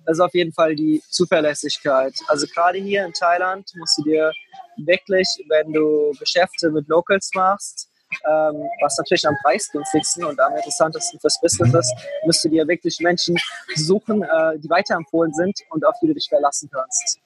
ist 0.08 0.20
auf 0.20 0.34
jeden 0.34 0.54
Fall 0.54 0.76
die 0.76 1.02
Zuverlässigkeit. 1.10 2.14
Also 2.28 2.48
gerade 2.48 2.80
hier 2.80 3.06
in 3.06 3.14
Thailand 3.14 3.72
musst 3.78 3.98
du 3.98 4.04
dir 4.04 4.32
wirklich, 4.78 5.28
wenn 5.50 5.74
du 5.74 6.14
Geschäfte 6.20 6.70
mit 6.72 6.88
Locals 6.88 7.32
machst, 7.34 7.90
ähm, 8.30 8.64
was 8.82 8.98
natürlich 8.98 9.28
am 9.28 9.36
preisgünstigsten 9.44 10.26
und 10.26 10.40
am 10.40 10.56
interessantesten 10.56 11.20
fürs 11.20 11.40
Business 11.42 11.74
ist, 11.74 11.94
müsst 12.26 12.44
du 12.44 12.50
dir 12.50 12.68
wirklich 12.68 13.00
Menschen 13.00 13.38
suchen, 13.76 14.24
äh, 14.24 14.60
die 14.60 14.70
weiterempfohlen 14.70 15.34
sind 15.34 15.60
und 15.70 15.86
auf 15.86 15.96
die 16.02 16.08
du 16.08 16.14
dich 16.14 16.28
verlassen 16.30 16.70
kannst. 16.72 17.20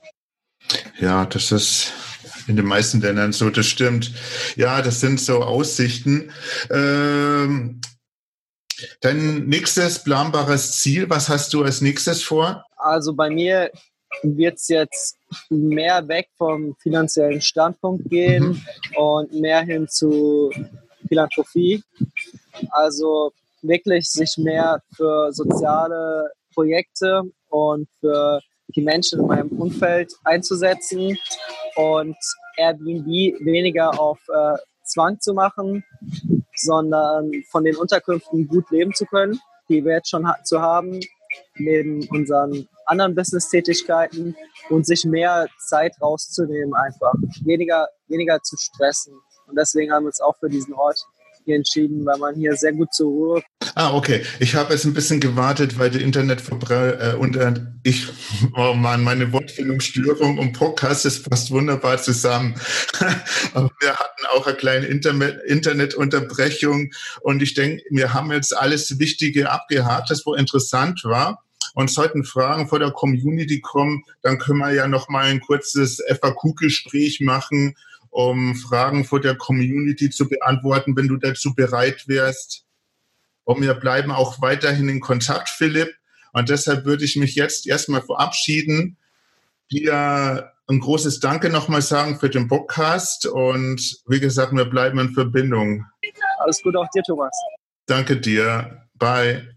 Ja, 0.99 1.25
das 1.25 1.51
ist 1.51 1.93
in 2.47 2.55
den 2.55 2.65
meisten 2.65 3.01
Ländern 3.01 3.31
so, 3.31 3.49
das 3.49 3.67
stimmt. 3.67 4.11
Ja, 4.55 4.81
das 4.81 4.99
sind 4.99 5.19
so 5.19 5.43
Aussichten. 5.43 6.31
Ähm, 6.71 7.81
Dein 9.01 9.45
nächstes 9.47 10.03
planbares 10.03 10.71
Ziel, 10.79 11.09
was 11.09 11.29
hast 11.29 11.53
du 11.53 11.63
als 11.63 11.81
nächstes 11.81 12.23
vor? 12.23 12.63
Also 12.77 13.13
bei 13.13 13.29
mir 13.29 13.71
wird 14.23 14.57
es 14.57 14.67
jetzt 14.67 15.17
mehr 15.49 16.07
weg 16.07 16.29
vom 16.37 16.75
finanziellen 16.79 17.41
Standpunkt 17.41 18.09
gehen 18.09 18.49
mhm. 18.49 18.61
und 18.95 19.33
mehr 19.33 19.61
hin 19.61 19.87
zu 19.87 20.51
Philanthropie. 21.07 21.83
Also 22.71 23.31
wirklich 23.61 24.09
sich 24.09 24.37
mehr 24.37 24.81
für 24.95 25.31
soziale 25.31 26.31
Projekte 26.53 27.23
und 27.49 27.87
für 27.99 28.41
die 28.75 28.81
Menschen 28.81 29.19
in 29.19 29.27
meinem 29.27 29.49
Umfeld 29.49 30.13
einzusetzen 30.23 31.17
und 31.75 32.17
Airbnb 32.57 33.07
weniger 33.43 33.99
auf 33.99 34.19
äh, 34.29 34.57
Zwang 34.83 35.19
zu 35.19 35.33
machen, 35.33 35.83
sondern 36.55 37.31
von 37.51 37.63
den 37.63 37.75
Unterkünften 37.75 38.47
gut 38.47 38.69
leben 38.71 38.93
zu 38.93 39.05
können, 39.05 39.39
die 39.69 39.83
wir 39.85 39.93
jetzt 39.93 40.09
schon 40.09 40.27
ha 40.27 40.35
zu 40.43 40.61
haben, 40.61 40.99
neben 41.55 42.07
unseren 42.09 42.67
anderen 42.85 43.13
Business-Tätigkeiten 43.15 44.35
und 44.69 44.85
sich 44.85 45.05
mehr 45.05 45.47
Zeit 45.59 45.93
rauszunehmen 46.01 46.73
einfach, 46.73 47.13
weniger, 47.43 47.87
weniger 48.07 48.41
zu 48.41 48.57
stressen. 48.57 49.13
Und 49.47 49.57
deswegen 49.57 49.91
haben 49.91 50.03
wir 50.03 50.07
uns 50.07 50.21
auch 50.21 50.35
für 50.37 50.49
diesen 50.49 50.73
Ort 50.73 50.99
hier 51.49 51.55
entschieden, 51.55 52.05
weil 52.05 52.17
man 52.19 52.35
hier 52.35 52.55
sehr 52.55 52.73
gut 52.73 52.93
zur 52.93 53.07
Ruhe. 53.07 53.43
Ah, 53.75 53.93
okay. 53.93 54.23
Ich 54.39 54.55
habe 54.55 54.73
jetzt 54.73 54.85
ein 54.85 54.93
bisschen 54.93 55.19
gewartet, 55.19 55.79
weil 55.79 55.89
die 55.89 56.01
Internet 56.01 56.43
äh, 56.69 57.15
und 57.15 57.35
äh, 57.35 57.53
ich, 57.83 58.07
oh 58.55 58.73
Mann, 58.73 59.03
meine 59.03 59.31
Wortfindungsstörung 59.33 60.37
und 60.37 60.53
Podcast 60.53 61.05
ist 61.05 61.27
fast 61.27 61.51
wunderbar 61.51 61.97
zusammen. 61.97 62.55
Aber 63.53 63.71
wir 63.79 63.95
hatten 63.95 64.25
auch 64.35 64.45
eine 64.45 64.55
kleine 64.55 64.85
Internet 64.85 65.41
Internetunterbrechung 65.45 66.91
und 67.21 67.41
ich 67.41 67.55
denke, 67.55 67.83
wir 67.89 68.13
haben 68.13 68.31
jetzt 68.31 68.55
alles 68.55 68.99
Wichtige 68.99 69.51
abgehakt, 69.51 70.11
das 70.11 70.25
wo 70.25 70.35
interessant 70.35 71.03
war 71.03 71.43
und 71.73 71.89
sollten 71.89 72.23
Fragen 72.23 72.67
vor 72.67 72.79
der 72.79 72.91
Community 72.91 73.61
kommen, 73.61 74.03
dann 74.21 74.37
können 74.37 74.59
wir 74.59 74.73
ja 74.73 74.87
noch 74.87 75.09
mal 75.09 75.25
ein 75.25 75.39
kurzes 75.39 76.03
FAQ-Gespräch 76.07 77.21
machen, 77.21 77.75
um 78.09 78.55
Fragen 78.55 79.05
vor 79.05 79.19
der 79.19 79.35
Community 79.35 80.09
zu 80.09 80.27
beantworten, 80.27 80.95
wenn 80.95 81.07
du 81.07 81.17
dazu 81.17 81.53
bereit 81.53 82.07
wärst. 82.07 82.65
Und 83.43 83.61
wir 83.61 83.73
bleiben 83.73 84.11
auch 84.11 84.41
weiterhin 84.41 84.89
in 84.89 84.99
Kontakt, 84.99 85.49
Philipp. 85.49 85.89
Und 86.33 86.49
deshalb 86.49 86.85
würde 86.85 87.05
ich 87.05 87.15
mich 87.15 87.35
jetzt 87.35 87.67
erstmal 87.67 88.01
verabschieden, 88.01 88.97
dir 89.71 90.51
ein 90.67 90.79
großes 90.79 91.19
Danke 91.19 91.49
nochmal 91.49 91.81
sagen 91.81 92.19
für 92.19 92.29
den 92.29 92.47
Podcast. 92.47 93.25
Und 93.25 94.01
wie 94.07 94.19
gesagt, 94.19 94.53
wir 94.53 94.65
bleiben 94.65 94.99
in 94.99 95.09
Verbindung. 95.13 95.85
Alles 96.39 96.61
Gute 96.61 96.79
auch 96.79 96.89
dir, 96.93 97.03
Thomas. 97.03 97.35
Danke 97.87 98.17
dir. 98.17 98.83
Bye. 98.95 99.55